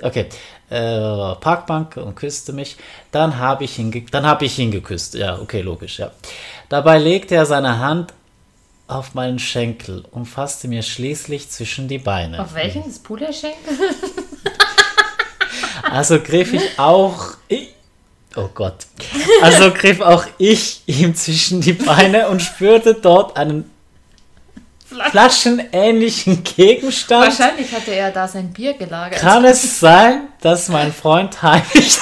Okay, 0.00 0.26
äh, 0.70 1.34
Parkbank 1.40 1.96
und 1.96 2.14
küsste 2.14 2.52
mich. 2.52 2.76
Dann 3.10 3.38
habe 3.38 3.64
ich 3.64 3.78
ihn, 3.80 4.06
dann 4.12 4.26
habe 4.26 4.44
ich 4.44 4.58
ihn 4.60 4.70
geküsst. 4.70 5.14
Ja, 5.14 5.40
okay, 5.40 5.60
logisch, 5.60 5.98
ja. 5.98 6.12
Dabei 6.68 6.98
legte 6.98 7.34
er 7.34 7.44
seine 7.44 7.78
Hand 7.80 8.14
auf 8.86 9.14
meinen 9.14 9.40
Schenkel 9.40 10.04
und 10.12 10.26
fasste 10.26 10.68
mir 10.68 10.82
schließlich 10.82 11.50
zwischen 11.50 11.88
die 11.88 11.98
Beine. 11.98 12.40
Auf 12.40 12.54
welchen? 12.54 12.84
Das 12.84 13.00
Puderschenkel? 13.00 13.76
Also 15.90 16.20
griff 16.20 16.54
ich 16.54 16.78
auch. 16.78 17.34
Ich, 17.48 17.74
oh 18.36 18.48
Gott. 18.54 18.86
Also 19.40 19.70
griff 19.72 20.00
auch 20.00 20.24
ich 20.38 20.82
ihm 20.86 21.14
zwischen 21.14 21.60
die 21.60 21.72
Beine 21.72 22.28
und 22.28 22.40
spürte 22.40 22.94
dort 22.94 23.36
einen 23.36 23.70
flaschenähnlichen 25.10 26.44
Gegenstand. 26.44 27.38
Wahrscheinlich 27.38 27.72
hatte 27.72 27.92
er 27.92 28.10
da 28.10 28.28
sein 28.28 28.52
Bier 28.52 28.74
gelagert. 28.74 29.18
Kann 29.20 29.44
es 29.44 29.80
sein, 29.80 30.28
dass 30.40 30.68
mein 30.68 30.92
Freund 30.92 31.42
heimlich 31.42 31.98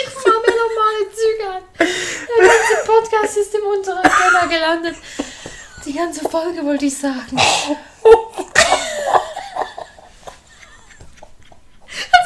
Ich 0.00 0.14
fahr 0.14 0.40
mir 0.40 0.54
normale 0.54 1.10
Züge 1.14 1.44
an. 1.48 1.62
Der 1.78 2.46
ganze 2.46 2.76
Podcast 2.86 3.36
ist 3.36 3.54
im 3.54 3.64
unteren 3.66 4.02
Keller 4.02 4.37
gelandet. 4.48 4.96
Die 5.84 5.92
ganze 5.92 6.28
Folge 6.28 6.64
wollte 6.64 6.86
ich 6.86 6.96
sagen. 6.98 7.32
Und 7.32 7.40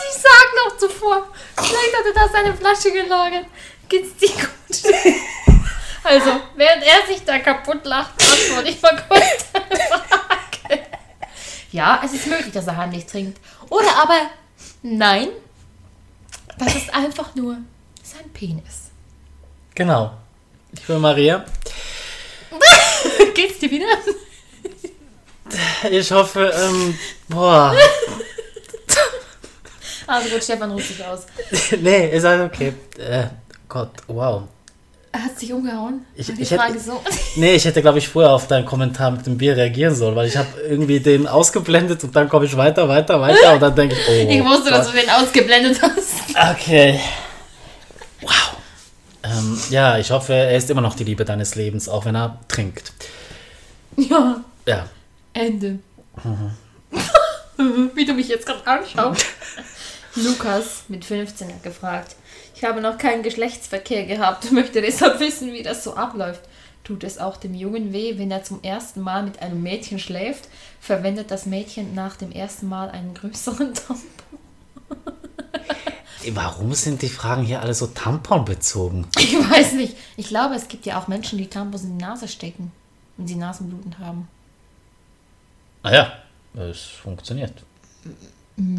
ich 0.09 0.17
sag 0.21 0.47
noch 0.65 0.77
zuvor, 0.79 1.29
vielleicht 1.57 1.97
hat 1.97 2.07
er 2.07 2.15
da 2.15 2.29
seine 2.33 2.55
Flasche 2.57 2.93
gelagert. 2.93 3.47
Geht's 3.89 4.17
dir 4.17 4.29
gut? 4.29 4.95
Also, 6.05 6.41
während 6.57 6.83
er 6.83 7.07
sich 7.07 7.25
da 7.25 7.39
kaputt 7.39 7.85
lacht, 7.85 8.13
antworte 8.21 8.71
ich 8.71 8.83
mal 8.83 9.05
kurz 9.09 9.53
deine 9.53 9.81
Frage. 9.81 10.87
Ja, 11.71 12.03
es 12.05 12.13
ist 12.13 12.27
möglich, 12.27 12.53
dass 12.53 12.67
er 12.67 12.77
heimlich 12.77 13.07
trinkt. 13.07 13.39
Oder 13.69 13.97
aber, 14.03 14.31
nein, 14.83 15.29
das 16.59 16.75
ist 16.75 16.93
einfach 16.93 17.35
nur 17.35 17.59
sein 18.03 18.29
Penis. 18.33 18.91
Genau. 19.75 20.13
Liebe 20.73 20.99
Maria, 20.99 21.45
Geht's 23.35 23.59
dir 23.59 23.71
wieder? 23.71 23.87
ich 25.91 26.11
hoffe, 26.13 26.53
ähm, 26.57 26.95
boah. 27.29 27.75
Also 30.07 30.29
gut, 30.31 30.43
Stefan 30.43 30.71
ruht 30.73 30.83
sich 30.83 31.05
aus. 31.05 31.27
nee, 31.81 32.09
ist 32.11 32.25
alles 32.25 32.47
okay. 32.53 32.73
Äh, 32.99 33.25
Gott, 33.69 33.91
wow. 34.09 34.43
Er 35.15 35.25
hat 35.25 35.39
sich 35.39 35.53
umgehauen. 35.53 36.05
Ich- 36.15 36.29
ich 36.31 36.51
hätte- 36.51 36.57
Frage 36.63 36.79
so. 36.81 37.01
Nee, 37.37 37.55
ich 37.55 37.65
hätte, 37.65 37.83
glaube 37.83 37.99
ich, 37.99 38.09
vorher 38.09 38.33
auf 38.33 38.47
deinen 38.49 38.65
Kommentar 38.65 39.11
mit 39.11 39.27
dem 39.27 39.37
Bier 39.39 39.57
reagieren 39.57 39.95
sollen, 39.95 40.17
weil 40.17 40.27
ich 40.27 40.37
habe 40.37 40.49
irgendwie 40.69 41.01
den 41.01 41.27
ausgeblendet 41.27 42.03
und 42.05 42.17
dann 42.17 42.29
komme 42.29 42.47
ich 42.47 42.57
weiter, 42.57 42.89
weiter, 42.89 43.21
weiter 43.21 43.55
und 43.55 43.61
dann 43.61 43.75
denke 43.77 43.95
ich, 43.95 44.09
oh. 44.09 44.31
Ich 44.31 44.43
wusste, 44.45 44.71
dass 44.71 44.87
Gott. 44.87 44.95
du 44.97 45.01
den 45.01 45.11
ausgeblendet 45.11 45.81
hast. 45.83 46.53
Okay. 46.55 46.99
Ähm, 49.39 49.59
ja, 49.71 49.99
ich 49.99 50.11
hoffe, 50.11 50.33
er 50.35 50.57
ist 50.57 50.71
immer 50.71 50.81
noch 50.81 50.95
die 50.95 51.05
Liebe 51.05 51.25
deines 51.25 51.55
Lebens, 51.55 51.89
auch 51.89 52.05
wenn 52.05 52.15
er 52.17 52.39
trinkt. 52.49 52.93
Ja, 53.97 54.43
Ja. 54.67 54.89
Ende. 55.35 55.79
Wie 57.95 58.05
du 58.05 58.13
mich 58.15 58.29
jetzt 58.29 58.47
gerade 58.47 58.67
anschaust. 58.67 59.25
Lukas 60.17 60.85
mit 60.89 61.05
15 61.05 61.49
hat 61.49 61.63
gefragt. 61.63 62.17
Ich 62.55 62.65
habe 62.65 62.81
noch 62.81 62.99
keinen 62.99 63.23
Geschlechtsverkehr 63.23 64.05
gehabt, 64.05 64.53
möchte 64.53 64.83
deshalb 64.83 65.21
wissen, 65.21 65.53
wie 65.53 65.63
das 65.63 65.83
so 65.85 65.95
abläuft. 65.95 66.43
Tut 66.85 67.03
es 67.05 67.19
auch 67.19 67.37
dem 67.37 67.55
Jungen 67.55 67.93
weh, 67.93 68.19
wenn 68.19 68.31
er 68.31 68.45
zum 68.45 68.63
ersten 68.63 69.01
Mal 69.01 69.23
mit 69.23 69.41
einem 69.41 69.63
Mädchen 69.63 69.99
schläft? 69.99 70.49
Verwendet 70.81 71.31
das 71.31 71.47
Mädchen 71.47 71.95
nach 71.95 72.17
dem 72.17 72.31
ersten 72.33 72.69
Mal 72.69 72.91
einen 72.91 73.15
größeren 73.15 73.73
Tampon? 73.75 74.03
Warum 76.31 76.73
sind 76.75 77.03
die 77.03 77.09
Fragen 77.09 77.43
hier 77.43 77.61
alle 77.61 77.75
so 77.75 77.87
tamponbezogen? 77.87 79.07
Ich 79.19 79.35
weiß 79.35 79.73
nicht. 79.75 79.97
Ich 80.17 80.29
glaube, 80.29 80.55
es 80.55 80.69
gibt 80.69 80.87
ja 80.87 81.01
auch 81.01 81.09
Menschen, 81.09 81.39
die 81.39 81.49
Tampons 81.49 81.83
in 81.83 81.99
die 81.99 82.05
Nase 82.05 82.29
stecken 82.29 82.73
und 83.19 83.27
sie 83.27 83.35
Nasenbluten 83.35 83.99
haben. 83.99 84.29
Naja, 85.83 86.13
es 86.55 86.81
funktioniert. 86.81 87.53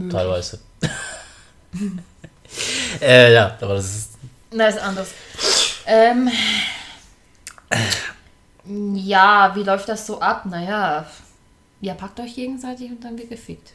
Teilweise. 0.09 0.59
äh, 3.01 3.33
ja, 3.33 3.57
aber 3.59 3.75
das 3.75 3.85
ist. 3.85 4.09
Na, 4.51 4.67
ist 4.67 4.79
anders. 4.79 5.09
Ähm, 5.85 6.29
ja, 8.95 9.51
wie 9.55 9.63
läuft 9.63 9.89
das 9.89 10.05
so 10.05 10.21
ab? 10.21 10.45
Naja, 10.45 11.09
ihr 11.81 11.93
packt 11.95 12.19
euch 12.19 12.35
gegenseitig 12.35 12.91
und 12.91 13.03
dann 13.03 13.17
wird 13.17 13.29
gefickt. 13.29 13.73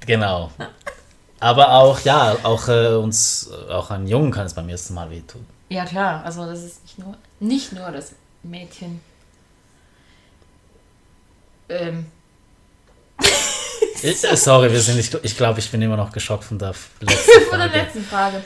Genau. 0.00 0.50
Aber 1.40 1.72
auch, 1.72 2.00
ja, 2.00 2.36
auch 2.42 2.68
äh, 2.68 2.94
uns, 2.94 3.48
äh, 3.68 3.72
auch 3.72 3.90
an 3.90 4.06
Jungen 4.06 4.30
kann 4.32 4.46
es 4.46 4.54
beim 4.54 4.68
ersten 4.68 4.94
Mal 4.94 5.10
wehtun. 5.10 5.46
Ja, 5.68 5.84
klar. 5.84 6.22
Also, 6.24 6.46
das 6.46 6.62
ist 6.62 6.82
nicht 6.82 6.98
nur, 6.98 7.14
nicht 7.40 7.72
nur 7.72 7.90
das 7.90 8.12
Mädchen. 8.42 9.00
Ähm, 11.68 12.06
Ich, 14.02 14.24
äh, 14.24 14.36
sorry, 14.36 14.70
wir 14.72 14.80
sind 14.80 14.96
nicht, 14.96 15.16
ich 15.22 15.36
glaube, 15.36 15.58
ich 15.58 15.70
bin 15.70 15.82
immer 15.82 15.96
noch 15.96 16.12
geschockt 16.12 16.44
von 16.44 16.58
der 16.58 16.72
letzten 17.00 17.40
von 17.50 17.58
der 17.58 17.68
Frage. 17.68 17.78
letzten 17.78 18.04
Frage. 18.04 18.42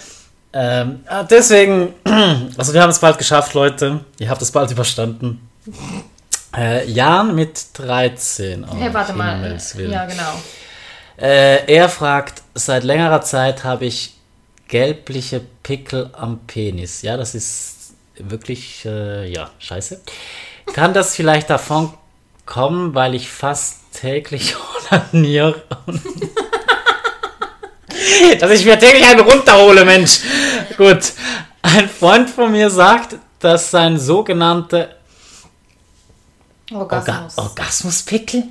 Ähm, 0.54 1.04
ah, 1.06 1.22
deswegen, 1.22 1.94
also 2.56 2.72
wir 2.74 2.82
haben 2.82 2.90
es 2.90 2.98
bald 2.98 3.16
geschafft, 3.18 3.54
Leute. 3.54 4.00
Ihr 4.18 4.28
habt 4.28 4.42
es 4.42 4.50
bald 4.50 4.70
überstanden. 4.70 5.48
Äh, 6.54 6.86
Jan 6.90 7.34
mit 7.34 7.64
13. 7.72 8.66
Oh, 8.70 8.74
hey, 8.76 8.92
warte 8.92 9.14
mal. 9.14 9.42
Äh, 9.42 9.86
ja, 9.88 10.04
genau. 10.04 10.34
Äh, 11.22 11.72
er 11.72 11.88
fragt, 11.88 12.42
seit 12.54 12.82
längerer 12.82 13.22
Zeit 13.22 13.62
habe 13.62 13.84
ich 13.84 14.16
gelbliche 14.66 15.40
Pickel 15.62 16.10
am 16.14 16.40
Penis. 16.48 17.02
Ja, 17.02 17.16
das 17.16 17.36
ist 17.36 17.92
wirklich, 18.16 18.84
äh, 18.84 19.30
ja, 19.30 19.50
scheiße. 19.60 20.00
Kann 20.74 20.92
das 20.92 21.14
vielleicht 21.14 21.48
davon 21.48 21.94
kommen, 22.44 22.96
weil 22.96 23.14
ich 23.14 23.30
fast 23.30 23.92
täglich 23.92 24.56
onaniere? 24.90 25.62
Dass 28.40 28.50
ich 28.50 28.64
mir 28.64 28.76
täglich 28.78 29.04
einen 29.06 29.20
runterhole, 29.20 29.84
Mensch. 29.84 30.20
Gut. 30.76 31.12
Ein 31.62 31.88
Freund 31.88 32.28
von 32.28 32.50
mir 32.50 32.68
sagt, 32.68 33.16
dass 33.38 33.70
sein 33.70 33.96
sogenannter 33.98 34.96
Orga 36.72 36.98
Orgasmus. 36.98 37.38
Orgasmuspickel? 37.38 38.44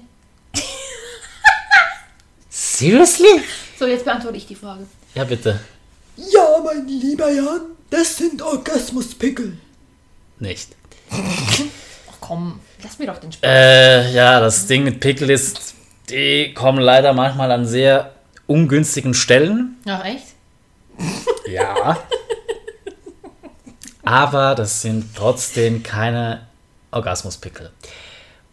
Seriously? 2.82 3.44
So, 3.78 3.86
jetzt 3.86 4.06
beantworte 4.06 4.38
ich 4.38 4.48
die 4.48 4.56
Frage. 4.56 4.88
Ja, 5.14 5.24
bitte. 5.24 5.60
Ja, 6.18 6.58
mein 6.66 6.88
lieber 6.88 7.30
Jan, 7.30 7.62
das 7.92 8.18
sind 8.18 8.42
Orgasmuspickel. 8.42 9.56
Nicht. 10.40 10.70
Ach 11.12 12.18
komm, 12.20 12.60
lass 12.82 12.98
mir 12.98 13.06
doch 13.06 13.20
den 13.20 13.32
Spaß. 13.32 13.48
Äh, 13.48 14.12
ja, 14.14 14.40
das 14.40 14.66
Ding 14.66 14.84
mit 14.84 15.00
Pickel 15.00 15.30
ist, 15.30 15.76
die 16.10 16.56
kommen 16.56 16.80
leider 16.80 17.14
manchmal 17.14 17.52
an 17.52 17.68
sehr 17.68 18.16
ungünstigen 18.48 19.14
Stellen. 19.14 19.78
Ach, 19.86 20.04
echt? 20.04 20.26
Ja. 21.48 22.00
Aber 24.04 24.56
das 24.56 24.82
sind 24.82 25.16
trotzdem 25.16 25.84
keine 25.84 26.48
Orgasmuspickel. 26.90 27.72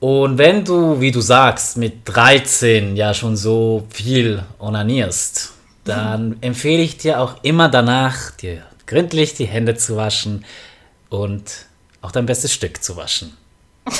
Und 0.00 0.38
wenn 0.38 0.64
du, 0.64 1.00
wie 1.00 1.10
du 1.10 1.20
sagst, 1.20 1.76
mit 1.76 2.00
13 2.04 2.94
ja 2.96 3.14
schon 3.14 3.36
so 3.36 3.86
viel 3.90 4.44
onanierst, 4.60 5.52
dann 5.84 6.36
empfehle 6.40 6.82
ich 6.82 6.98
dir 6.98 7.20
auch 7.20 7.42
immer 7.42 7.68
danach, 7.68 8.30
dir 8.32 8.62
gründlich 8.86 9.34
die 9.34 9.46
Hände 9.46 9.74
zu 9.76 9.96
waschen 9.96 10.44
und 11.08 11.66
auch 12.00 12.12
dein 12.12 12.26
bestes 12.26 12.52
Stück 12.52 12.82
zu 12.82 12.96
waschen. 12.96 13.36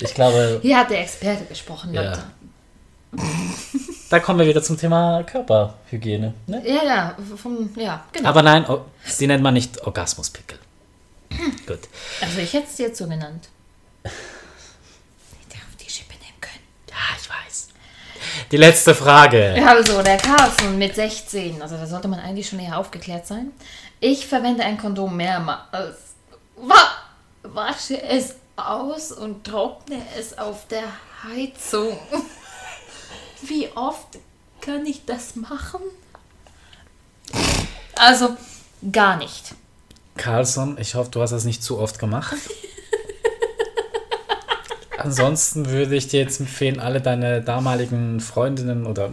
Ich 0.00 0.14
glaube, 0.14 0.58
Hier 0.62 0.78
hat 0.78 0.90
der 0.90 1.00
Experte 1.00 1.44
gesprochen, 1.44 1.94
Ja. 1.94 2.02
Leute. 2.02 2.22
da 4.10 4.18
kommen 4.18 4.40
wir 4.40 4.46
wieder 4.46 4.60
zum 4.62 4.76
Thema 4.76 5.22
Körperhygiene. 5.22 6.34
Ne? 6.48 6.62
Ja, 6.66 6.82
ja, 6.84 7.16
vom, 7.36 7.70
ja, 7.76 8.04
genau. 8.12 8.28
Aber 8.28 8.42
nein, 8.42 8.66
die 9.20 9.26
nennt 9.28 9.44
man 9.44 9.54
nicht 9.54 9.80
Orgasmuspickel. 9.86 10.58
Gut. 11.66 11.78
also 12.20 12.38
ich 12.40 12.52
hätte 12.52 12.66
es 12.68 12.76
dir 12.76 12.92
so 12.92 13.04
genannt. 13.06 13.48
Hätte 14.02 15.62
auf 15.68 15.76
die 15.80 15.88
Schippe 15.88 16.14
nehmen 16.14 16.40
können. 16.40 16.64
Ja, 16.90 16.96
ich 17.20 17.28
weiß. 17.28 17.68
Die 18.52 18.58
letzte 18.58 18.94
Frage. 18.94 19.54
Ja, 19.56 19.68
also 19.68 20.02
der 20.02 20.18
Carlson 20.18 20.76
mit 20.76 20.94
16, 20.94 21.62
also 21.62 21.74
da 21.78 21.86
sollte 21.86 22.06
man 22.06 22.20
eigentlich 22.20 22.46
schon 22.46 22.58
eher 22.58 22.78
aufgeklärt 22.78 23.26
sein. 23.26 23.50
Ich 23.98 24.26
verwende 24.26 24.62
ein 24.62 24.76
Kondom 24.76 25.16
mehrmals. 25.16 25.96
Wa 26.56 26.74
wasche 27.44 28.00
es 28.02 28.34
aus 28.56 29.10
und 29.10 29.44
trockne 29.44 30.02
es 30.18 30.36
auf 30.36 30.68
der 30.68 30.84
Heizung. 31.24 31.98
Wie 33.40 33.70
oft 33.74 34.18
kann 34.60 34.84
ich 34.84 35.06
das 35.06 35.34
machen? 35.34 35.80
Also 37.96 38.36
gar 38.92 39.16
nicht. 39.16 39.54
Carlson, 40.18 40.76
ich 40.78 40.94
hoffe, 40.94 41.10
du 41.10 41.22
hast 41.22 41.30
das 41.30 41.44
nicht 41.44 41.64
zu 41.64 41.78
oft 41.78 41.98
gemacht. 41.98 42.36
Ansonsten 44.98 45.68
würde 45.70 45.94
ich 45.96 46.08
dir 46.08 46.20
jetzt 46.20 46.40
empfehlen, 46.40 46.80
alle 46.80 47.00
deine 47.00 47.40
damaligen 47.42 48.20
Freundinnen 48.20 48.86
oder 48.86 49.10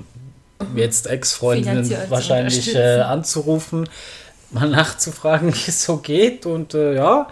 jetzt 0.76 1.08
Ex-Freundinnen 1.08 1.90
wahrscheinlich 2.10 2.76
äh, 2.76 3.00
anzurufen, 3.02 3.88
mal 4.52 4.68
nachzufragen, 4.70 5.54
wie 5.54 5.70
es 5.70 5.84
so 5.84 5.98
geht. 5.98 6.46
Und 6.46 6.74
äh, 6.74 6.96
ja, 6.96 7.28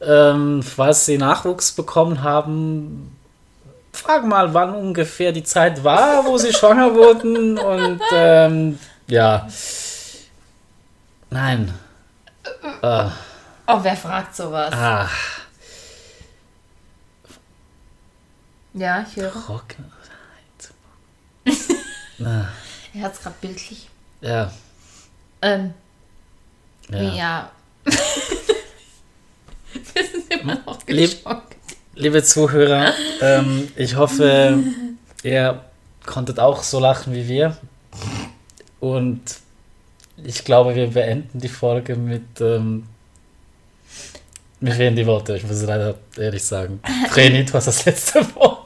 ähm, 0.00 0.62
falls 0.62 1.06
sie 1.06 1.18
Nachwuchs 1.18 1.72
bekommen 1.72 2.22
haben, 2.22 3.16
frag 3.92 4.26
mal, 4.26 4.52
wann 4.54 4.74
ungefähr 4.74 5.32
die 5.32 5.44
Zeit 5.44 5.84
war, 5.84 6.24
wo 6.26 6.36
sie 6.38 6.52
schwanger 6.52 6.94
wurden. 6.94 7.58
Und 7.58 8.00
ähm, 8.12 8.78
ja, 9.06 9.46
nein. 11.30 11.72
Äh, 12.82 13.04
Oh, 13.68 13.78
wer 13.80 13.96
fragt 13.96 14.34
sowas? 14.34 14.72
ah. 14.74 15.08
Ja, 18.74 19.04
ich 19.08 19.16
höre. 19.16 19.32
Trockene 19.32 19.90
Er 22.94 23.02
hat 23.02 23.14
es 23.14 23.20
gerade 23.20 23.36
bildlich. 23.40 23.88
Ja, 24.20 24.52
Ähm, 25.40 25.74
ja. 26.90 27.02
ja. 27.02 27.50
Wir 29.94 30.04
sind 30.06 30.30
immer 30.40 30.58
noch 30.66 30.86
Lieb- 30.86 31.10
geschockt. 31.24 31.56
Liebe 31.94 32.22
Zuhörer, 32.22 32.92
ähm, 33.20 33.68
ich 33.76 33.96
hoffe, 33.96 34.62
ihr 35.22 35.62
konntet 36.06 36.38
auch 36.40 36.62
so 36.62 36.78
lachen 36.80 37.12
wie 37.14 37.28
wir. 37.28 37.56
Und 38.80 39.20
ich 40.16 40.42
glaube, 40.44 40.74
wir 40.74 40.86
beenden 40.88 41.38
die 41.38 41.48
Folge 41.48 41.96
mit. 41.96 42.40
Ähm, 42.40 42.86
mir 44.60 44.72
fehlen 44.72 44.96
die 44.96 45.06
Worte, 45.06 45.36
ich 45.36 45.42
muss 45.42 45.56
es 45.56 45.64
leider 45.64 45.96
ehrlich 46.16 46.44
sagen. 46.44 46.80
Vreni, 47.10 47.44
du 47.44 47.52
hast 47.54 47.66
das 47.66 47.84
letzte 47.84 48.34
Wort. 48.36 48.61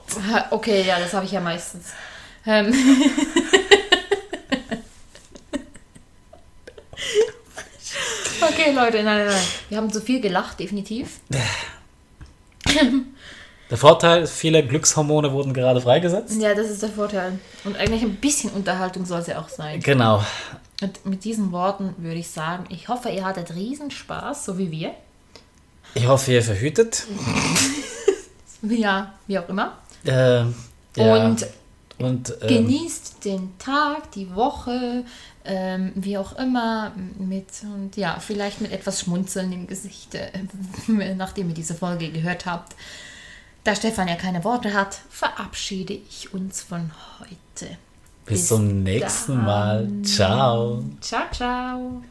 Okay, 0.50 0.82
ja, 0.82 0.98
das 0.98 1.12
habe 1.12 1.26
ich 1.26 1.32
ja 1.32 1.40
meistens. 1.40 1.92
Ähm. 2.46 2.72
okay, 8.40 8.72
Leute, 8.72 9.02
nein, 9.02 9.18
nein, 9.18 9.26
nein. 9.26 9.44
Wir 9.68 9.78
haben 9.78 9.92
zu 9.92 10.00
viel 10.00 10.20
gelacht, 10.20 10.60
definitiv. 10.60 11.20
Der 13.68 13.78
Vorteil, 13.78 14.26
viele 14.28 14.64
Glückshormone 14.64 15.32
wurden 15.32 15.52
gerade 15.52 15.80
freigesetzt. 15.80 16.40
Ja, 16.40 16.54
das 16.54 16.70
ist 16.70 16.82
der 16.82 16.90
Vorteil. 16.90 17.38
Und 17.64 17.76
eigentlich 17.76 18.02
ein 18.02 18.16
bisschen 18.16 18.50
Unterhaltung 18.50 19.04
soll 19.04 19.20
es 19.20 19.26
ja 19.26 19.40
auch 19.40 19.48
sein. 19.48 19.80
Genau. 19.80 20.24
Und 20.82 21.04
mit 21.04 21.24
diesen 21.24 21.50
Worten 21.52 21.94
würde 21.98 22.18
ich 22.18 22.28
sagen, 22.28 22.66
ich 22.68 22.88
hoffe, 22.88 23.08
ihr 23.08 23.24
hattet 23.24 23.54
Riesenspaß, 23.54 24.44
so 24.44 24.58
wie 24.58 24.70
wir. 24.70 24.94
Ich 25.94 26.06
hoffe, 26.06 26.32
ihr 26.32 26.42
verhütet. 26.42 27.06
Ja, 28.62 29.12
wie 29.26 29.38
auch 29.38 29.48
immer. 29.48 29.76
Ähm, 30.08 30.54
ja. 30.96 31.26
Und 31.26 31.46
Und 31.98 32.34
ähm, 32.42 32.48
genießt 32.48 33.24
den 33.24 33.56
Tag, 33.58 34.10
die 34.12 34.34
Woche, 34.34 35.04
ähm, 35.44 35.92
wie 35.94 36.18
auch 36.18 36.36
immer, 36.38 36.92
mit 37.18 37.46
und 37.62 37.96
ja, 37.96 38.18
vielleicht 38.20 38.60
mit 38.60 38.72
etwas 38.72 39.00
Schmunzeln 39.00 39.52
im 39.52 39.66
Gesicht, 39.66 40.14
äh, 40.14 40.30
nachdem 41.14 41.48
ihr 41.48 41.54
diese 41.54 41.74
Folge 41.74 42.10
gehört 42.10 42.44
habt. 42.46 42.74
Da 43.64 43.74
Stefan 43.74 44.08
ja 44.08 44.14
keine 44.14 44.44
Worte 44.44 44.74
hat, 44.74 45.00
verabschiede 45.08 45.94
ich 45.94 46.32
uns 46.32 46.62
von 46.62 46.92
heute. 47.18 47.76
bis 48.24 48.48
zum 48.48 48.82
nächsten 48.82 49.42
Mal. 49.42 49.84
dann. 49.84 50.04
Ciao. 50.04 50.84
Ciao, 51.00 51.22
ciao. 51.32 52.02